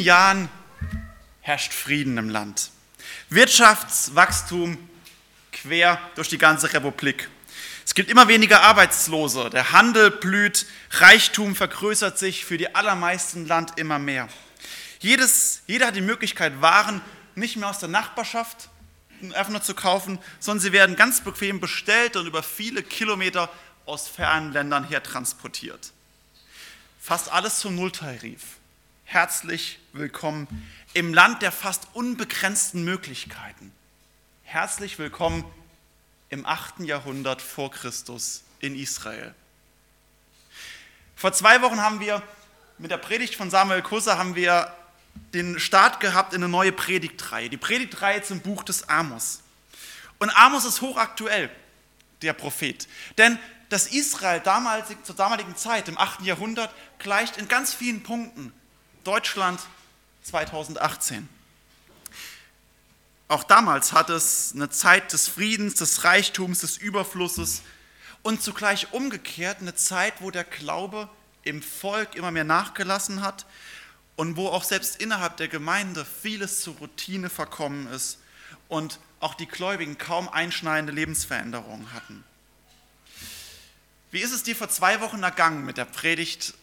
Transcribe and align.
Jahren 0.00 0.48
herrscht 1.40 1.72
Frieden 1.72 2.18
im 2.18 2.28
Land. 2.28 2.70
Wirtschaftswachstum 3.30 4.78
quer 5.52 6.00
durch 6.14 6.28
die 6.28 6.38
ganze 6.38 6.72
Republik. 6.72 7.28
Es 7.84 7.94
gibt 7.94 8.10
immer 8.10 8.28
weniger 8.28 8.62
Arbeitslose, 8.62 9.48
der 9.50 9.72
Handel 9.72 10.10
blüht, 10.10 10.66
Reichtum 10.90 11.54
vergrößert 11.54 12.18
sich 12.18 12.44
für 12.44 12.58
die 12.58 12.74
allermeisten 12.74 13.46
Land 13.46 13.78
immer 13.78 13.98
mehr. 13.98 14.28
Jedes, 14.98 15.62
jeder 15.66 15.86
hat 15.86 15.96
die 15.96 16.00
Möglichkeit, 16.00 16.60
Waren 16.60 17.00
nicht 17.36 17.56
mehr 17.56 17.68
aus 17.68 17.78
der 17.78 17.88
Nachbarschaft 17.88 18.70
einfach 19.22 19.50
nur 19.50 19.62
zu 19.62 19.74
kaufen, 19.74 20.18
sondern 20.40 20.62
sie 20.62 20.72
werden 20.72 20.96
ganz 20.96 21.20
bequem 21.20 21.60
bestellt 21.60 22.16
und 22.16 22.26
über 22.26 22.42
viele 22.42 22.82
Kilometer 22.82 23.50
aus 23.84 24.08
fernen 24.08 24.52
Ländern 24.52 24.84
her 24.84 25.02
transportiert. 25.02 25.92
Fast 27.00 27.30
alles 27.30 27.60
zum 27.60 27.76
Nulltarif. 27.76 28.42
Herzlich 29.08 29.78
willkommen 29.92 30.48
im 30.92 31.14
Land 31.14 31.40
der 31.40 31.52
fast 31.52 31.86
unbegrenzten 31.92 32.84
Möglichkeiten. 32.84 33.72
Herzlich 34.42 34.98
willkommen 34.98 35.44
im 36.28 36.44
8. 36.44 36.80
Jahrhundert 36.80 37.40
vor 37.40 37.70
Christus 37.70 38.42
in 38.58 38.74
Israel. 38.74 39.32
Vor 41.14 41.32
zwei 41.32 41.62
Wochen 41.62 41.80
haben 41.80 42.00
wir 42.00 42.20
mit 42.78 42.90
der 42.90 42.98
Predigt 42.98 43.36
von 43.36 43.48
Samuel 43.48 43.80
Kusser 43.80 44.18
haben 44.18 44.34
wir 44.34 44.74
den 45.32 45.60
Start 45.60 46.00
gehabt 46.00 46.34
in 46.34 46.42
eine 46.42 46.50
neue 46.50 46.72
Predigtreihe, 46.72 47.48
die 47.48 47.56
Predigtreihe 47.56 48.22
zum 48.22 48.40
Buch 48.40 48.64
des 48.64 48.88
Amos. 48.88 49.40
Und 50.18 50.30
Amos 50.30 50.64
ist 50.64 50.80
hochaktuell, 50.80 51.48
der 52.22 52.32
Prophet. 52.32 52.88
Denn 53.18 53.38
das 53.68 53.86
Israel 53.86 54.40
damals, 54.40 54.88
zur 55.04 55.14
damaligen 55.14 55.54
Zeit, 55.56 55.88
im 55.88 55.96
8. 55.96 56.22
Jahrhundert, 56.22 56.74
gleicht 56.98 57.36
in 57.36 57.46
ganz 57.46 57.72
vielen 57.72 58.02
Punkten 58.02 58.52
Deutschland 59.06 59.60
2018. 60.24 61.28
Auch 63.28 63.44
damals 63.44 63.92
hat 63.92 64.10
es 64.10 64.52
eine 64.52 64.68
Zeit 64.68 65.12
des 65.12 65.28
Friedens, 65.28 65.74
des 65.74 66.02
Reichtums, 66.02 66.60
des 66.60 66.76
Überflusses 66.76 67.62
und 68.22 68.42
zugleich 68.42 68.92
umgekehrt 68.92 69.60
eine 69.60 69.76
Zeit, 69.76 70.14
wo 70.20 70.32
der 70.32 70.42
Glaube 70.42 71.08
im 71.44 71.62
Volk 71.62 72.16
immer 72.16 72.32
mehr 72.32 72.42
nachgelassen 72.42 73.22
hat 73.22 73.46
und 74.16 74.36
wo 74.36 74.48
auch 74.48 74.64
selbst 74.64 74.96
innerhalb 74.96 75.36
der 75.36 75.46
Gemeinde 75.46 76.04
vieles 76.04 76.62
zur 76.62 76.74
Routine 76.78 77.30
verkommen 77.30 77.86
ist 77.92 78.18
und 78.66 78.98
auch 79.20 79.34
die 79.34 79.46
Gläubigen 79.46 79.98
kaum 79.98 80.28
einschneidende 80.28 80.92
Lebensveränderungen 80.92 81.92
hatten. 81.92 82.24
Wie 84.10 84.20
ist 84.20 84.32
es 84.32 84.42
dir 84.42 84.56
vor 84.56 84.68
zwei 84.68 85.00
Wochen 85.00 85.22
ergangen 85.22 85.64
mit 85.64 85.76
der 85.76 85.84
Predigt, 85.84 86.54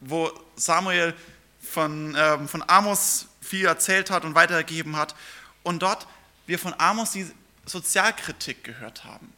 wo 0.00 0.32
Samuel 0.56 1.14
von, 1.62 2.14
äh, 2.14 2.46
von 2.46 2.68
Amos 2.68 3.26
viel 3.40 3.66
erzählt 3.66 4.10
hat 4.10 4.24
und 4.24 4.34
weitergegeben 4.34 4.96
hat 4.96 5.14
und 5.62 5.82
dort 5.82 6.06
wir 6.46 6.58
von 6.58 6.74
Amos 6.78 7.12
die 7.12 7.30
Sozialkritik 7.66 8.64
gehört 8.64 9.04
haben? 9.04 9.32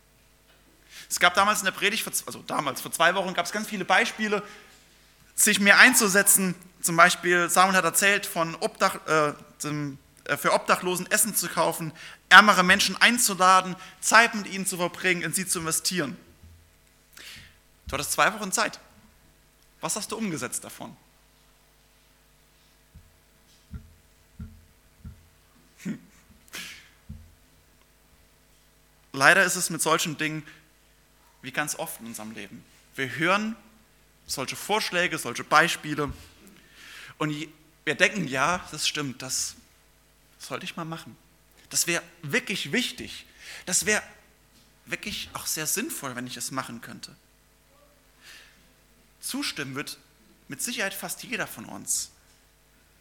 Es 1.08 1.20
gab 1.20 1.34
damals 1.34 1.60
in 1.60 1.66
der 1.66 1.72
Predigt, 1.72 2.06
also 2.26 2.42
damals 2.42 2.80
vor 2.80 2.90
zwei 2.90 3.14
Wochen, 3.14 3.34
gab 3.34 3.46
es 3.46 3.52
ganz 3.52 3.68
viele 3.68 3.84
Beispiele, 3.84 4.42
sich 5.34 5.60
mehr 5.60 5.78
einzusetzen. 5.78 6.54
Zum 6.80 6.96
Beispiel, 6.96 7.48
Samuel 7.48 7.76
hat 7.76 7.84
erzählt, 7.84 8.26
von 8.26 8.56
Obdach, 8.56 9.06
äh, 9.06 9.32
dem, 9.62 9.98
äh, 10.24 10.36
für 10.36 10.52
Obdachlosen 10.52 11.10
Essen 11.10 11.34
zu 11.34 11.48
kaufen, 11.48 11.92
ärmere 12.28 12.62
Menschen 12.62 13.00
einzuladen, 13.00 13.76
Zeit 14.00 14.34
mit 14.34 14.46
ihnen 14.48 14.66
zu 14.66 14.76
verbringen, 14.76 15.22
in 15.22 15.32
sie 15.32 15.46
zu 15.46 15.60
investieren. 15.60 16.16
Du 17.86 17.92
hattest 17.94 18.12
zwei 18.12 18.32
Wochen 18.32 18.50
Zeit. 18.50 18.80
Was 19.80 19.96
hast 19.96 20.10
du 20.10 20.16
umgesetzt 20.16 20.64
davon? 20.64 20.96
Leider 29.14 29.44
ist 29.44 29.54
es 29.54 29.70
mit 29.70 29.80
solchen 29.80 30.18
Dingen 30.18 30.44
wie 31.40 31.52
ganz 31.52 31.76
oft 31.76 32.00
in 32.00 32.06
unserem 32.06 32.32
Leben. 32.32 32.64
Wir 32.96 33.14
hören 33.14 33.54
solche 34.26 34.56
Vorschläge, 34.56 35.18
solche 35.18 35.44
Beispiele 35.44 36.12
und 37.18 37.32
wir 37.84 37.94
denken, 37.94 38.26
ja, 38.26 38.66
das 38.72 38.88
stimmt, 38.88 39.22
das 39.22 39.54
sollte 40.40 40.64
ich 40.64 40.74
mal 40.74 40.84
machen. 40.84 41.16
Das 41.70 41.86
wäre 41.86 42.02
wirklich 42.22 42.72
wichtig. 42.72 43.24
Das 43.66 43.86
wäre 43.86 44.02
wirklich 44.86 45.30
auch 45.32 45.46
sehr 45.46 45.68
sinnvoll, 45.68 46.16
wenn 46.16 46.26
ich 46.26 46.36
es 46.36 46.50
machen 46.50 46.80
könnte. 46.80 47.14
Zustimmen 49.20 49.76
wird 49.76 49.96
mit 50.48 50.60
Sicherheit 50.60 50.92
fast 50.92 51.22
jeder 51.22 51.46
von 51.46 51.66
uns. 51.66 52.10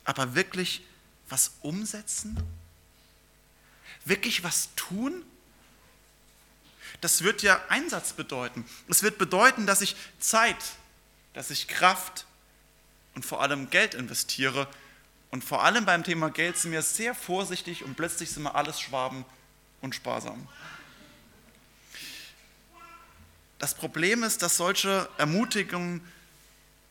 Aber 0.04 0.36
wirklich 0.36 0.84
was 1.28 1.54
umsetzen? 1.62 2.38
Wirklich 4.06 4.44
was 4.44 4.70
tun? 4.76 5.26
Das 7.04 7.22
wird 7.22 7.42
ja 7.42 7.60
Einsatz 7.68 8.14
bedeuten. 8.14 8.64
Es 8.88 9.04
wird 9.04 9.18
bedeuten, 9.18 9.66
dass 9.66 9.82
ich 9.82 9.98
Zeit, 10.20 10.56
dass 11.34 11.50
ich 11.50 11.68
Kraft 11.68 12.26
und 13.14 13.26
vor 13.26 13.42
allem 13.42 13.70
Geld 13.70 13.94
investiere. 13.94 14.70
Und 15.30 15.44
vor 15.44 15.66
allem 15.66 15.84
beim 15.84 16.06
Thema 16.06 16.30
Geld 16.30 16.58
sind 16.58 16.72
wir 16.72 16.82
sehr 16.82 17.14
vorsichtig 17.14 17.84
und 17.84 17.96
plötzlich 17.96 18.32
sind 18.32 18.44
wir 18.44 18.56
alles 18.56 18.80
Schwaben 18.80 19.26
und 19.82 19.94
sparsam. 19.94 20.48
Das 23.60 23.76
Problem 23.76 24.24
ist, 24.24 24.42
dass 24.42 24.56
solche 24.56 25.10
Ermutigungen, 25.18 26.00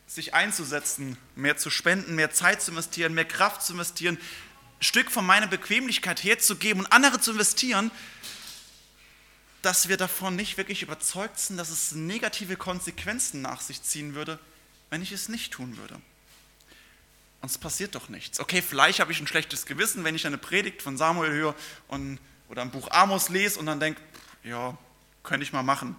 sich 0.06 0.34
einzusetzen, 0.34 1.16
mehr 1.36 1.56
zu 1.56 1.70
spenden, 1.70 2.16
mehr 2.16 2.30
Zeit 2.32 2.60
zu 2.60 2.72
investieren, 2.72 3.14
mehr 3.14 3.24
Kraft 3.24 3.62
zu 3.62 3.72
investieren, 3.72 4.18
ein 4.78 4.82
Stück 4.82 5.10
von 5.10 5.24
meiner 5.24 5.46
Bequemlichkeit 5.46 6.22
herzugeben 6.22 6.80
und 6.80 6.92
andere 6.92 7.18
zu 7.18 7.30
investieren, 7.30 7.90
dass 9.62 9.88
wir 9.88 9.96
davon 9.96 10.34
nicht 10.34 10.56
wirklich 10.56 10.82
überzeugt 10.82 11.38
sind, 11.38 11.56
dass 11.56 11.70
es 11.70 11.92
negative 11.92 12.56
Konsequenzen 12.56 13.42
nach 13.42 13.60
sich 13.60 13.82
ziehen 13.82 14.14
würde, 14.14 14.38
wenn 14.90 15.02
ich 15.02 15.12
es 15.12 15.28
nicht 15.28 15.52
tun 15.52 15.76
würde. 15.76 16.00
Und 17.40 17.60
passiert 17.60 17.94
doch 17.94 18.08
nichts. 18.08 18.38
Okay, 18.38 18.62
vielleicht 18.62 19.00
habe 19.00 19.10
ich 19.10 19.20
ein 19.20 19.26
schlechtes 19.26 19.66
Gewissen, 19.66 20.04
wenn 20.04 20.14
ich 20.14 20.26
eine 20.26 20.38
Predigt 20.38 20.82
von 20.82 20.96
Samuel 20.96 21.32
höre 21.32 21.54
und, 21.88 22.18
oder 22.48 22.62
ein 22.62 22.70
Buch 22.70 22.90
Amos 22.90 23.28
lese 23.30 23.58
und 23.58 23.66
dann 23.66 23.80
denke, 23.80 24.00
ja, 24.44 24.76
könnte 25.24 25.44
ich 25.44 25.52
mal 25.52 25.62
machen. 25.62 25.96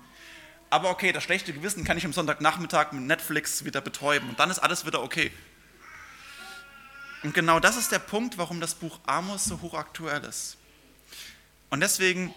Aber 0.69 0.89
okay, 0.89 1.11
das 1.11 1.23
schlechte 1.23 1.53
Gewissen 1.53 1.83
kann 1.83 1.97
ich 1.97 2.05
am 2.05 2.13
Sonntagnachmittag 2.13 2.93
mit 2.93 3.03
Netflix 3.03 3.65
wieder 3.65 3.81
betäuben 3.81 4.29
und 4.29 4.39
dann 4.39 4.49
ist 4.49 4.59
alles 4.59 4.85
wieder 4.85 5.03
okay. 5.03 5.31
Und 7.23 7.33
genau 7.33 7.59
das 7.59 7.77
ist 7.77 7.91
der 7.91 7.99
Punkt, 7.99 8.37
warum 8.37 8.59
das 8.59 8.75
Buch 8.75 8.99
Amos 9.05 9.45
so 9.45 9.61
hochaktuell 9.61 10.23
ist. 10.23 10.57
Und 11.69 11.79
deswegen 11.79 12.33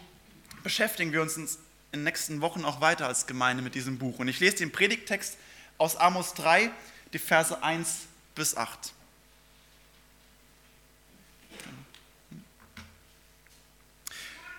beschäftigen 0.66 1.12
wir 1.12 1.22
uns 1.22 1.36
in 1.36 1.46
den 1.92 2.02
nächsten 2.02 2.40
Wochen 2.40 2.64
auch 2.64 2.80
weiter 2.80 3.06
als 3.06 3.28
Gemeinde 3.28 3.62
mit 3.62 3.76
diesem 3.76 3.98
Buch. 3.98 4.18
Und 4.18 4.26
ich 4.26 4.40
lese 4.40 4.56
den 4.56 4.72
Predigttext 4.72 5.36
aus 5.78 5.94
Amos 5.94 6.34
3, 6.34 6.72
die 7.12 7.20
Verse 7.20 7.62
1 7.62 7.98
bis 8.34 8.56
8. 8.56 8.92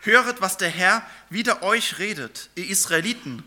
Höret, 0.04 0.40
was 0.40 0.56
der 0.56 0.70
Herr 0.70 1.06
wider 1.30 1.62
euch 1.62 2.00
redet, 2.00 2.52
ihr 2.56 2.70
Israeliten, 2.70 3.44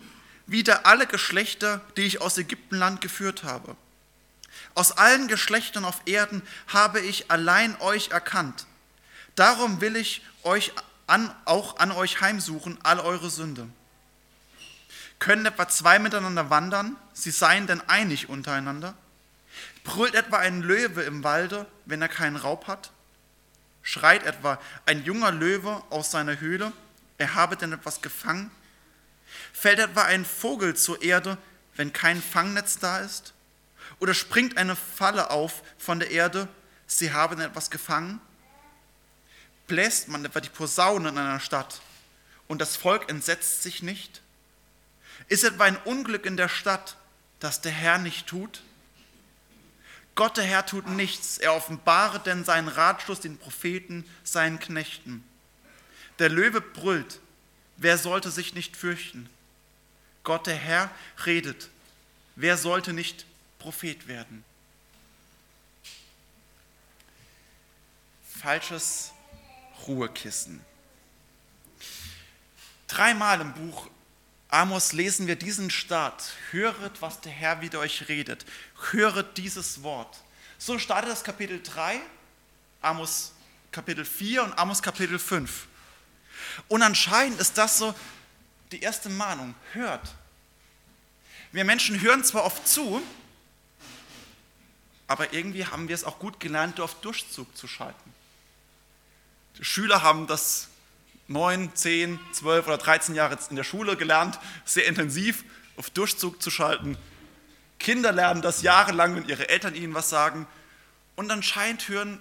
wieder 0.47 0.85
alle 0.85 1.07
Geschlechter, 1.07 1.81
die 1.97 2.03
ich 2.03 2.21
aus 2.21 2.37
Ägyptenland 2.37 3.01
geführt 3.01 3.43
habe. 3.43 3.75
Aus 4.75 4.93
allen 4.93 5.29
Geschlechtern 5.29 5.87
auf 5.87 6.03
Erden 6.05 6.43
habe 6.67 7.01
ich 7.01 7.31
allein 7.31 7.81
euch 7.81 8.11
erkannt. 8.11 8.67
Darum 9.35 9.81
will 9.81 9.97
ich 9.97 10.21
euch 10.43 10.75
an, 11.11 11.35
auch 11.45 11.79
an 11.79 11.93
euch 11.93 12.21
heimsuchen, 12.21 12.79
all 12.83 13.01
eure 13.01 13.31
Sünde. 13.31 13.69
Können 15.19 15.45
etwa 15.45 15.69
zwei 15.69 15.99
miteinander 15.99 16.49
wandern? 16.49 16.97
Sie 17.13 17.31
seien 17.31 17.67
denn 17.67 17.83
einig 17.89 18.29
untereinander? 18.29 18.95
Brüllt 19.85 20.15
etwa 20.15 20.39
ein 20.39 20.63
Löwe 20.63 21.03
im 21.03 21.25
Walde, 21.25 21.67
wenn 21.85 22.01
er 22.01 22.09
keinen 22.09 22.37
Raub 22.37 22.67
hat? 22.69 22.91
Schreit 23.83 24.25
etwa 24.25 24.59
ein 24.87 25.05
junger 25.05 25.33
Löwe 25.33 25.83
aus 25.91 26.11
seiner 26.11 26.39
Höhle, 26.39 26.73
er 27.19 27.35
habe 27.35 27.57
denn 27.57 27.73
etwas 27.73 28.01
gefangen? 28.01 28.51
Fällt 29.53 29.79
etwa 29.79 30.05
ein 30.05 30.25
Vogel 30.25 30.75
zur 30.75 31.03
Erde, 31.03 31.37
wenn 31.77 31.93
kein 31.93 32.23
Fangnetz 32.23 32.79
da 32.79 32.99
ist? 32.99 33.35
Oder 33.99 34.15
springt 34.15 34.57
eine 34.57 34.77
Falle 34.77 35.31
auf 35.31 35.63
von 35.77 35.99
der 35.99 36.11
Erde, 36.11 36.49
sie 36.87 37.13
haben 37.13 37.41
etwas 37.41 37.71
gefangen? 37.71 38.21
Bläst 39.71 40.09
man 40.09 40.25
etwa 40.25 40.41
die 40.41 40.49
Posaune 40.49 41.11
in 41.11 41.17
einer 41.17 41.39
Stadt 41.39 41.81
und 42.49 42.61
das 42.61 42.75
Volk 42.75 43.09
entsetzt 43.09 43.63
sich 43.63 43.85
nicht? 43.85 44.21
Ist 45.29 45.45
etwa 45.45 45.63
ein 45.63 45.77
Unglück 45.77 46.27
in 46.27 46.37
der 46.37 46.49
Stadt, 46.49 46.97
das 47.39 47.61
der 47.61 47.71
Herr 47.71 47.99
nicht 47.99 48.27
tut? 48.27 48.63
Gott 50.17 50.37
der 50.37 50.43
Herr 50.43 50.67
tut 50.67 50.89
nichts, 50.89 51.39
er 51.39 51.55
offenbare 51.55 52.19
denn 52.19 52.45
seinen 52.45 52.67
Ratschluss 52.67 53.21
den 53.21 53.39
Propheten, 53.39 54.05
seinen 54.25 54.59
Knechten. 54.59 55.23
Der 56.19 56.31
Löwe 56.31 56.61
brüllt, 56.61 57.21
wer 57.77 57.97
sollte 57.97 58.33
sich 58.33 58.55
nicht 58.55 58.77
fürchten? 58.77 59.31
Gott 60.25 60.49
der 60.49 60.57
Herr 60.57 60.91
redet. 61.27 61.69
Wer 62.35 62.57
sollte 62.57 62.93
nicht 62.93 63.25
Prophet 63.61 64.09
werden? 64.09 64.45
falsches 68.41 69.13
Ruhekissen. 69.87 70.65
Dreimal 72.89 73.41
im 73.41 73.53
Buch 73.55 73.89
Amos 74.49 74.93
lesen 74.93 75.29
wir 75.29 75.37
diesen 75.37 75.71
Start. 75.71 76.33
Höret, 76.51 77.01
was 77.01 77.21
der 77.21 77.31
Herr 77.31 77.61
wieder 77.61 77.79
euch 77.79 78.09
redet. 78.09 78.45
Höret 78.91 79.39
dieses 79.39 79.85
Wort. 79.85 80.23
So 80.59 80.79
startet 80.79 81.11
das 81.11 81.23
Kapitel 81.23 81.63
3, 81.63 82.01
Amos 82.83 83.33
Kapitel 83.71 84.05
4 84.05 84.43
und 84.43 84.59
Amos 84.59 84.83
Kapitel 84.83 85.19
5. 85.19 85.69
Und 86.67 86.83
anscheinend 86.83 87.41
ist 87.41 87.57
das 87.57 87.79
so 87.79 87.95
die 88.73 88.81
erste 88.81 89.09
Mahnung. 89.09 89.55
Hört. 89.73 90.15
Wir 91.53 91.65
Menschen 91.65 92.01
hören 92.01 92.25
zwar 92.25 92.45
oft 92.45 92.67
zu, 92.67 93.03
aber 95.07 95.33
irgendwie 95.33 95.65
haben 95.65 95.89
wir 95.89 95.95
es 95.95 96.05
auch 96.05 96.19
gut 96.19 96.41
gelernt, 96.41 96.81
auf 96.81 97.01
Durchzug 97.01 97.57
zu 97.57 97.69
schalten. 97.69 98.15
Schüler 99.61 100.03
haben 100.03 100.27
das 100.27 100.69
neun, 101.29 101.75
zehn, 101.75 102.19
zwölf 102.33 102.67
oder 102.67 102.79
13 102.79 103.15
Jahre 103.15 103.39
in 103.51 103.57
der 103.57 103.65
Schule 103.65 103.97
gelernt, 103.97 104.39
sehr 104.65 104.87
intensiv 104.87 105.45
auf 105.77 105.91
Durchzug 105.91 106.43
zu 106.43 106.51
schalten. 106.51 106.97
Kinder 107.79 108.13
lernen 108.13 108.43
das 108.43 108.63
jahrelang, 108.63 109.17
wenn 109.17 109.29
ihre 109.29 109.49
Eltern 109.49 109.75
ihnen 109.75 109.95
was 109.95 110.11
sagen. 110.11 110.47
Und 111.17 111.31
anscheinend 111.31 111.89
hören 111.89 112.19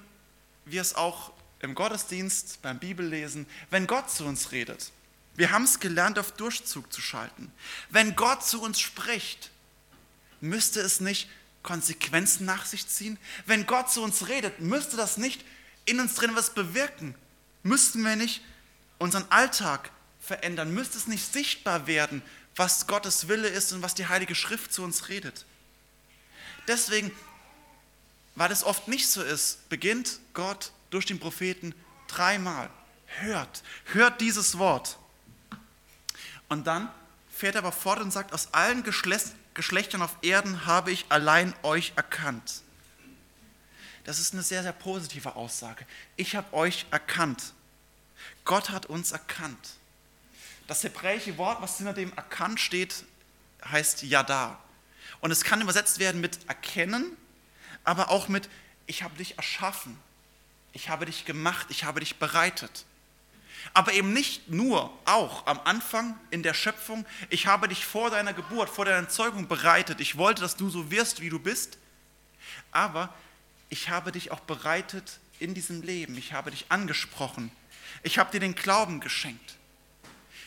wir 0.65 0.81
es 0.81 0.95
auch 0.95 1.33
im 1.59 1.75
Gottesdienst, 1.75 2.61
beim 2.61 2.79
Bibellesen, 2.79 3.45
wenn 3.69 3.87
Gott 3.87 4.09
zu 4.09 4.25
uns 4.25 4.51
redet. 4.51 4.91
Wir 5.35 5.51
haben 5.51 5.63
es 5.63 5.79
gelernt, 5.79 6.19
auf 6.19 6.31
Durchzug 6.33 6.91
zu 6.91 7.01
schalten. 7.01 7.51
Wenn 7.89 8.15
Gott 8.15 8.45
zu 8.45 8.61
uns 8.61 8.79
spricht, 8.79 9.51
müsste 10.41 10.79
es 10.81 10.99
nicht 11.01 11.29
Konsequenzen 11.63 12.45
nach 12.45 12.65
sich 12.65 12.87
ziehen? 12.87 13.17
Wenn 13.45 13.65
Gott 13.65 13.91
zu 13.91 14.01
uns 14.01 14.27
redet, 14.27 14.59
müsste 14.61 14.97
das 14.97 15.17
nicht 15.17 15.43
in 15.89 15.99
uns 15.99 16.15
drin 16.15 16.35
was 16.35 16.53
bewirken? 16.53 17.15
Müssten 17.63 18.03
wir 18.03 18.15
nicht 18.15 18.41
unseren 18.97 19.29
Alltag 19.29 19.91
verändern? 20.21 20.73
Müsste 20.73 20.97
es 20.97 21.07
nicht 21.07 21.31
sichtbar 21.31 21.87
werden, 21.87 22.21
was 22.55 22.87
Gottes 22.87 23.27
Wille 23.27 23.47
ist 23.47 23.71
und 23.71 23.81
was 23.81 23.95
die 23.95 24.07
Heilige 24.07 24.35
Schrift 24.35 24.73
zu 24.73 24.83
uns 24.83 25.09
redet? 25.09 25.45
Deswegen, 26.67 27.11
weil 28.35 28.51
es 28.51 28.63
oft 28.63 28.87
nicht 28.87 29.09
so 29.09 29.23
ist, 29.23 29.67
beginnt 29.69 30.19
Gott 30.33 30.71
durch 30.89 31.05
den 31.05 31.19
Propheten 31.19 31.73
dreimal. 32.07 32.69
Hört, 33.07 33.63
hört 33.85 34.21
dieses 34.21 34.57
Wort. 34.57 34.97
Und 36.47 36.67
dann 36.67 36.89
fährt 37.35 37.55
er 37.55 37.59
aber 37.59 37.71
fort 37.71 37.99
und 37.99 38.11
sagt, 38.11 38.33
aus 38.33 38.53
allen 38.53 38.83
Geschlechtern 38.83 40.01
auf 40.01 40.17
Erden 40.21 40.65
habe 40.65 40.91
ich 40.91 41.05
allein 41.09 41.53
euch 41.63 41.93
erkannt. 41.95 42.61
Das 44.09 44.17
ist 44.17 44.33
eine 44.33 44.41
sehr, 44.41 44.63
sehr 44.63 44.71
positive 44.71 45.35
Aussage. 45.35 45.85
Ich 46.15 46.35
habe 46.35 46.51
euch 46.55 46.87
erkannt. 46.89 47.53
Gott 48.43 48.71
hat 48.71 48.87
uns 48.87 49.11
erkannt. 49.11 49.69
Das 50.65 50.83
hebräische 50.83 51.37
Wort, 51.37 51.61
was 51.61 51.77
hinter 51.77 51.93
dem 51.93 52.11
erkannt 52.13 52.59
steht, 52.59 53.03
heißt 53.63 54.01
Yada. 54.01 54.57
Und 55.19 55.29
es 55.29 55.43
kann 55.43 55.61
übersetzt 55.61 55.99
werden 55.99 56.21
mit 56.21 56.39
erkennen, 56.47 57.15
aber 57.83 58.09
auch 58.09 58.29
mit 58.29 58.49
ich 58.87 59.03
habe 59.03 59.15
dich 59.15 59.37
erschaffen, 59.37 59.95
ich 60.73 60.89
habe 60.89 61.05
dich 61.05 61.25
gemacht, 61.25 61.67
ich 61.69 61.83
habe 61.83 61.99
dich 61.99 62.17
bereitet. 62.17 62.85
Aber 63.75 63.93
eben 63.93 64.11
nicht 64.11 64.49
nur, 64.49 64.91
auch 65.05 65.45
am 65.45 65.59
Anfang 65.65 66.19
in 66.31 66.41
der 66.41 66.55
Schöpfung, 66.55 67.05
ich 67.29 67.45
habe 67.45 67.67
dich 67.67 67.85
vor 67.85 68.09
deiner 68.09 68.33
Geburt, 68.33 68.71
vor 68.71 68.85
deiner 68.85 69.07
Zeugung 69.07 69.47
bereitet, 69.47 70.01
ich 70.01 70.17
wollte, 70.17 70.41
dass 70.41 70.55
du 70.55 70.71
so 70.71 70.89
wirst, 70.89 71.21
wie 71.21 71.29
du 71.29 71.37
bist, 71.37 71.77
aber 72.71 73.13
ich 73.69 73.89
habe 73.89 74.11
dich 74.11 74.31
auch 74.31 74.39
bereitet 74.41 75.19
in 75.39 75.53
diesem 75.53 75.81
Leben, 75.81 76.17
ich 76.17 76.33
habe 76.33 76.51
dich 76.51 76.65
angesprochen, 76.69 77.51
ich 78.03 78.17
habe 78.19 78.31
dir 78.31 78.39
den 78.39 78.55
Glauben 78.55 78.99
geschenkt. 78.99 79.55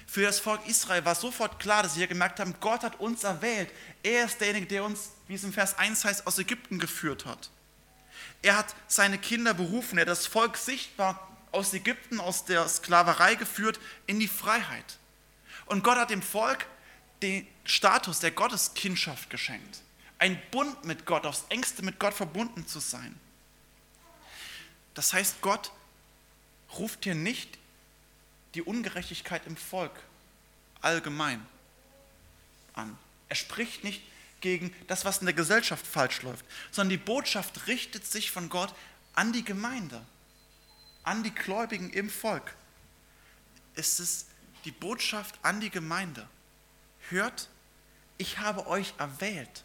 Für 0.06 0.22
das 0.22 0.40
Volk 0.40 0.66
Israel 0.66 1.04
war 1.04 1.14
sofort 1.14 1.58
klar, 1.58 1.82
dass 1.82 1.94
sie 1.94 2.00
ja 2.00 2.06
gemerkt 2.06 2.38
haben, 2.38 2.54
Gott 2.60 2.82
hat 2.82 3.00
uns 3.00 3.24
erwählt. 3.24 3.70
Er 4.02 4.26
ist 4.26 4.40
derjenige, 4.40 4.66
der 4.66 4.84
uns, 4.84 5.12
wie 5.26 5.34
es 5.34 5.44
im 5.44 5.54
Vers 5.54 5.78
1 5.78 6.04
heißt, 6.04 6.26
aus 6.26 6.38
Ägypten 6.38 6.78
geführt 6.78 7.24
hat. 7.24 7.50
Er 8.42 8.58
hat 8.58 8.74
seine 8.88 9.16
Kinder 9.16 9.54
berufen, 9.54 9.96
er 9.96 10.02
hat 10.02 10.08
das 10.08 10.26
Volk 10.26 10.58
sichtbar 10.58 11.28
aus 11.50 11.72
Ägypten, 11.72 12.20
aus 12.20 12.44
der 12.44 12.68
Sklaverei 12.68 13.36
geführt, 13.36 13.80
in 14.06 14.20
die 14.20 14.28
Freiheit. 14.28 14.98
Und 15.66 15.82
Gott 15.84 15.96
hat 15.96 16.10
dem 16.10 16.22
Volk 16.22 16.66
den 17.22 17.46
Status 17.64 18.18
der 18.18 18.32
Gotteskindschaft 18.32 19.30
geschenkt. 19.30 19.80
Ein 20.22 20.40
Bund 20.52 20.84
mit 20.84 21.04
Gott, 21.04 21.26
aufs 21.26 21.46
engste 21.48 21.82
mit 21.82 21.98
Gott 21.98 22.14
verbunden 22.14 22.64
zu 22.64 22.78
sein. 22.78 23.18
Das 24.94 25.12
heißt, 25.12 25.40
Gott 25.40 25.72
ruft 26.78 27.02
hier 27.02 27.16
nicht 27.16 27.58
die 28.54 28.62
Ungerechtigkeit 28.62 29.44
im 29.48 29.56
Volk 29.56 29.90
allgemein 30.80 31.44
an. 32.74 32.96
Er 33.30 33.34
spricht 33.34 33.82
nicht 33.82 34.00
gegen 34.40 34.72
das, 34.86 35.04
was 35.04 35.18
in 35.18 35.26
der 35.26 35.34
Gesellschaft 35.34 35.84
falsch 35.84 36.22
läuft, 36.22 36.44
sondern 36.70 36.90
die 36.90 37.04
Botschaft 37.04 37.66
richtet 37.66 38.06
sich 38.06 38.30
von 38.30 38.48
Gott 38.48 38.72
an 39.14 39.32
die 39.32 39.44
Gemeinde, 39.44 40.06
an 41.02 41.24
die 41.24 41.34
Gläubigen 41.34 41.90
im 41.90 42.08
Volk. 42.08 42.54
Es 43.74 43.98
ist 43.98 44.28
die 44.66 44.70
Botschaft 44.70 45.34
an 45.42 45.60
die 45.60 45.70
Gemeinde. 45.70 46.28
Hört, 47.08 47.48
ich 48.18 48.38
habe 48.38 48.68
euch 48.68 48.94
erwählt. 48.98 49.64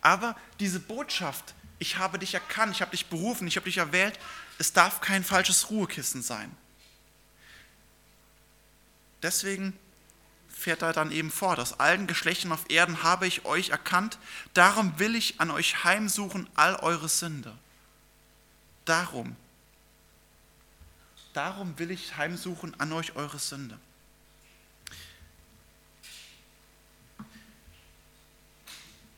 Aber 0.00 0.36
diese 0.60 0.80
Botschaft, 0.80 1.54
ich 1.78 1.98
habe 1.98 2.18
dich 2.18 2.34
erkannt, 2.34 2.74
ich 2.74 2.80
habe 2.80 2.90
dich 2.92 3.06
berufen, 3.06 3.46
ich 3.46 3.56
habe 3.56 3.64
dich 3.64 3.78
erwählt, 3.78 4.18
es 4.58 4.72
darf 4.72 5.00
kein 5.00 5.24
falsches 5.24 5.70
Ruhekissen 5.70 6.22
sein. 6.22 6.54
Deswegen 9.22 9.76
fährt 10.48 10.82
er 10.82 10.92
dann 10.92 11.10
eben 11.10 11.30
fort, 11.30 11.58
aus 11.58 11.80
allen 11.80 12.06
Geschlechtern 12.06 12.52
auf 12.52 12.70
Erden 12.70 13.02
habe 13.02 13.26
ich 13.26 13.44
euch 13.44 13.70
erkannt, 13.70 14.18
darum 14.54 14.98
will 14.98 15.16
ich 15.16 15.40
an 15.40 15.50
euch 15.50 15.84
heimsuchen 15.84 16.48
all 16.54 16.76
eure 16.76 17.08
Sünde. 17.08 17.56
Darum, 18.84 19.36
darum 21.32 21.78
will 21.78 21.90
ich 21.90 22.16
heimsuchen 22.16 22.78
an 22.78 22.92
euch 22.92 23.16
eure 23.16 23.38
Sünde. 23.38 23.78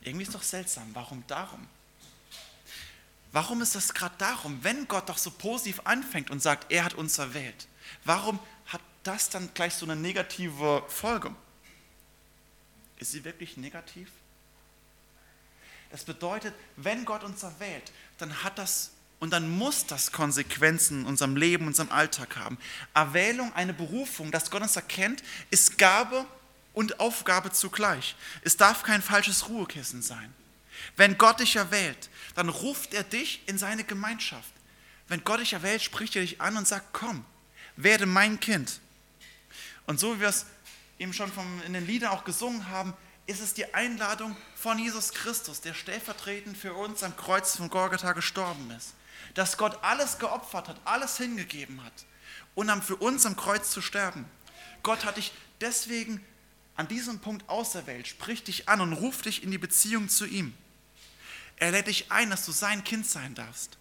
Irgendwie 0.05 0.23
ist 0.23 0.35
doch 0.35 0.43
seltsam, 0.43 0.89
warum 0.93 1.23
darum? 1.27 1.67
Warum 3.31 3.61
ist 3.61 3.75
das 3.75 3.93
gerade 3.93 4.15
darum, 4.17 4.63
wenn 4.63 4.87
Gott 4.87 5.09
doch 5.09 5.17
so 5.17 5.31
positiv 5.31 5.81
anfängt 5.83 6.29
und 6.29 6.41
sagt, 6.41 6.71
er 6.71 6.85
hat 6.85 6.93
uns 6.93 7.17
erwählt? 7.17 7.67
Warum 8.05 8.39
hat 8.67 8.81
das 9.03 9.29
dann 9.29 9.53
gleich 9.53 9.73
so 9.73 9.85
eine 9.85 9.95
negative 9.95 10.83
Folge? 10.87 11.35
Ist 12.97 13.11
sie 13.11 13.25
wirklich 13.25 13.57
negativ? 13.57 14.09
Das 15.91 16.05
bedeutet, 16.05 16.53
wenn 16.77 17.03
Gott 17.03 17.23
uns 17.23 17.43
erwählt, 17.43 17.91
dann 18.17 18.43
hat 18.43 18.57
das 18.57 18.91
und 19.19 19.31
dann 19.31 19.49
muss 19.49 19.85
das 19.85 20.11
Konsequenzen 20.11 21.01
in 21.01 21.05
unserem 21.07 21.35
Leben, 21.35 21.63
in 21.63 21.67
unserem 21.69 21.91
Alltag 21.91 22.35
haben. 22.35 22.57
Erwählung, 22.93 23.51
eine 23.53 23.73
Berufung, 23.73 24.31
dass 24.31 24.51
Gott 24.51 24.61
uns 24.61 24.75
erkennt, 24.75 25.23
ist 25.49 25.77
Gabe 25.77 26.25
und 26.75 26.99
Aufgabe 26.99 27.51
zugleich. 27.51 28.15
Es 28.43 28.57
darf 28.57 28.83
kein 28.83 29.01
falsches 29.01 29.49
Ruhekissen 29.49 30.01
sein. 30.01 30.33
Wenn 30.95 31.17
Gott 31.17 31.39
dich 31.39 31.55
erwählt, 31.55 32.09
dann 32.35 32.49
ruft 32.49 32.93
er 32.93 33.03
dich 33.03 33.41
in 33.47 33.57
seine 33.57 33.83
Gemeinschaft. 33.83 34.51
Wenn 35.07 35.23
Gott 35.23 35.39
dich 35.39 35.53
erwählt, 35.53 35.81
spricht 35.81 36.15
er 36.15 36.21
dich 36.21 36.41
an 36.41 36.57
und 36.57 36.67
sagt, 36.67 36.87
komm, 36.93 37.25
werde 37.77 38.05
mein 38.05 38.39
Kind. 38.39 38.79
Und 39.87 39.99
so 39.99 40.15
wie 40.15 40.21
wir 40.21 40.29
es 40.29 40.45
eben 40.99 41.13
schon 41.13 41.31
in 41.65 41.73
den 41.73 41.87
Liedern 41.87 42.11
auch 42.11 42.25
gesungen 42.25 42.69
haben, 42.69 42.93
ist 43.27 43.41
es 43.41 43.53
die 43.53 43.73
Einladung 43.73 44.35
von 44.55 44.77
Jesus 44.77 45.13
Christus, 45.13 45.61
der 45.61 45.73
stellvertretend 45.73 46.57
für 46.57 46.73
uns 46.73 47.03
am 47.03 47.15
Kreuz 47.15 47.55
von 47.55 47.69
Golgatha 47.69 48.13
gestorben 48.13 48.69
ist. 48.71 48.93
Dass 49.33 49.57
Gott 49.57 49.79
alles 49.81 50.19
geopfert 50.19 50.67
hat, 50.67 50.79
alles 50.85 51.17
hingegeben 51.17 51.83
hat, 51.83 52.05
um 52.53 52.81
für 52.81 52.95
uns 52.97 53.25
am 53.25 53.35
Kreuz 53.35 53.71
zu 53.71 53.81
sterben. 53.81 54.25
Gott 54.83 55.05
hat 55.05 55.17
dich 55.17 55.31
deswegen 55.61 56.23
an 56.75 56.87
diesem 56.87 57.19
Punkt 57.19 57.47
auserwählt, 57.49 58.07
spricht 58.07 58.47
dich 58.47 58.67
an 58.67 58.81
und 58.81 58.93
ruft 58.93 59.25
dich 59.25 59.43
in 59.43 59.51
die 59.51 59.57
Beziehung 59.57 60.09
zu 60.09 60.25
ihm. 60.25 60.53
Er 61.57 61.71
lädt 61.71 61.87
dich 61.87 62.11
ein, 62.11 62.29
dass 62.29 62.45
du 62.45 62.51
sein 62.51 62.83
Kind 62.83 63.05
sein 63.07 63.33
darfst. 63.33 63.77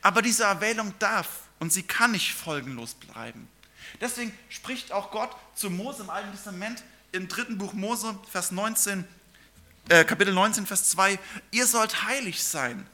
Aber 0.00 0.22
diese 0.22 0.44
Erwählung 0.44 0.94
darf 0.98 1.40
und 1.58 1.72
sie 1.72 1.82
kann 1.82 2.12
nicht 2.12 2.32
folgenlos 2.32 2.94
bleiben. 2.94 3.48
Deswegen 4.00 4.36
spricht 4.48 4.92
auch 4.92 5.10
Gott 5.10 5.34
zu 5.54 5.70
Mose 5.70 6.02
im 6.02 6.10
Alten 6.10 6.30
Testament 6.32 6.82
im 7.12 7.28
dritten 7.28 7.58
Buch 7.58 7.72
Mose, 7.72 8.18
Vers 8.30 8.50
19, 8.50 9.04
äh, 9.88 10.04
Kapitel 10.04 10.34
19, 10.34 10.66
Vers 10.66 10.88
2, 10.90 11.18
ihr 11.52 11.66
sollt 11.66 12.04
heilig 12.04 12.42
sein, 12.42 12.86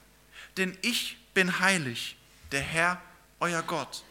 denn 0.56 0.76
ich 0.82 1.16
bin 1.32 1.60
heilig, 1.60 2.16
der 2.52 2.60
Herr, 2.60 3.00
euer 3.38 3.62
Gott. 3.62 4.04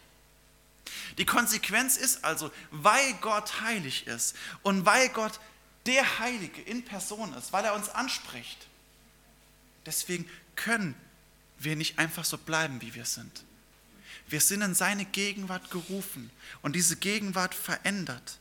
Die 1.19 1.25
Konsequenz 1.25 1.97
ist 1.97 2.23
also, 2.23 2.51
weil 2.71 3.13
Gott 3.21 3.61
heilig 3.61 4.07
ist 4.07 4.35
und 4.63 4.85
weil 4.85 5.09
Gott 5.09 5.39
der 5.85 6.19
Heilige 6.19 6.61
in 6.61 6.83
Person 6.83 7.33
ist, 7.33 7.53
weil 7.53 7.65
er 7.65 7.75
uns 7.75 7.89
anspricht, 7.89 8.69
Deswegen 9.89 10.29
können 10.55 10.95
wir 11.57 11.75
nicht 11.75 11.97
einfach 11.97 12.23
so 12.23 12.37
bleiben, 12.37 12.79
wie 12.81 12.93
wir 12.93 13.05
sind. 13.05 13.43
Wir 14.27 14.41
sind 14.41 14.61
in 14.61 14.75
seine 14.75 15.05
Gegenwart 15.05 15.71
gerufen 15.71 16.29
und 16.61 16.75
diese 16.75 16.95
Gegenwart 16.95 17.55
verändert. 17.55 18.37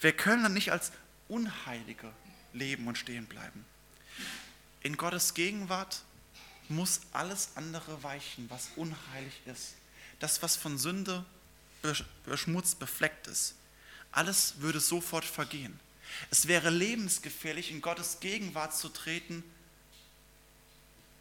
Wir 0.00 0.12
können 0.12 0.44
dann 0.44 0.54
nicht 0.54 0.70
als 0.70 0.92
Unheilige 1.28 2.12
leben 2.52 2.86
und 2.86 2.98
stehen 2.98 3.26
bleiben. 3.26 3.64
In 4.82 4.96
Gottes 4.96 5.34
Gegenwart 5.34 6.02
muss 6.68 7.00
alles 7.12 7.50
andere 7.56 8.02
weichen, 8.04 8.48
was 8.48 8.68
unheilig 8.76 9.40
ist. 9.46 9.74
Das, 10.20 10.40
was 10.42 10.54
von 10.54 10.78
Sünde 10.78 11.24
beschmutzt, 12.24 12.78
befleckt 12.78 13.26
ist. 13.26 13.54
Alles 14.10 14.60
würde 14.60 14.80
sofort 14.80 15.24
vergehen. 15.24 15.78
Es 16.30 16.48
wäre 16.48 16.70
lebensgefährlich, 16.70 17.70
in 17.70 17.80
Gottes 17.80 18.20
Gegenwart 18.20 18.76
zu 18.76 18.88
treten, 18.88 19.42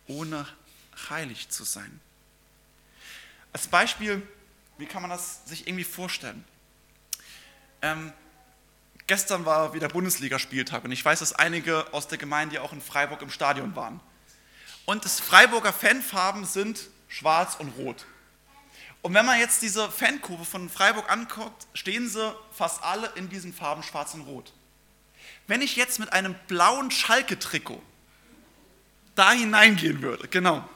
ohne 0.07 0.47
heilig 1.09 1.49
zu 1.49 1.63
sein. 1.63 1.99
Als 3.53 3.67
Beispiel, 3.67 4.21
wie 4.77 4.85
kann 4.85 5.01
man 5.01 5.11
das 5.11 5.45
sich 5.45 5.67
irgendwie 5.67 5.83
vorstellen? 5.83 6.43
Ähm, 7.81 8.13
gestern 9.07 9.45
war 9.45 9.73
wieder 9.73 9.87
Bundesligaspieltag 9.87 10.83
und 10.83 10.91
ich 10.91 11.03
weiß, 11.03 11.19
dass 11.19 11.33
einige 11.33 11.93
aus 11.93 12.07
der 12.07 12.17
Gemeinde 12.17 12.61
auch 12.61 12.73
in 12.73 12.81
Freiburg 12.81 13.21
im 13.21 13.29
Stadion 13.29 13.75
waren. 13.75 13.99
Und 14.85 15.05
das 15.05 15.19
Freiburger 15.19 15.73
Fanfarben 15.73 16.45
sind 16.45 16.89
schwarz 17.07 17.55
und 17.59 17.69
rot. 17.69 18.05
Und 19.01 19.13
wenn 19.13 19.25
man 19.25 19.39
jetzt 19.39 19.61
diese 19.61 19.89
Fankurve 19.89 20.45
von 20.45 20.69
Freiburg 20.69 21.09
anguckt, 21.09 21.67
stehen 21.73 22.07
sie 22.07 22.35
fast 22.51 22.83
alle 22.83 23.11
in 23.15 23.29
diesen 23.29 23.53
Farben 23.53 23.81
schwarz 23.81 24.13
und 24.13 24.21
rot. 24.21 24.53
Wenn 25.47 25.61
ich 25.61 25.75
jetzt 25.75 25.99
mit 25.99 26.13
einem 26.13 26.35
blauen 26.47 26.91
Schalke-Trikot 26.91 27.81
da 29.15 29.31
hineingehen 29.31 30.01
würde, 30.01 30.27
genau, 30.27 30.67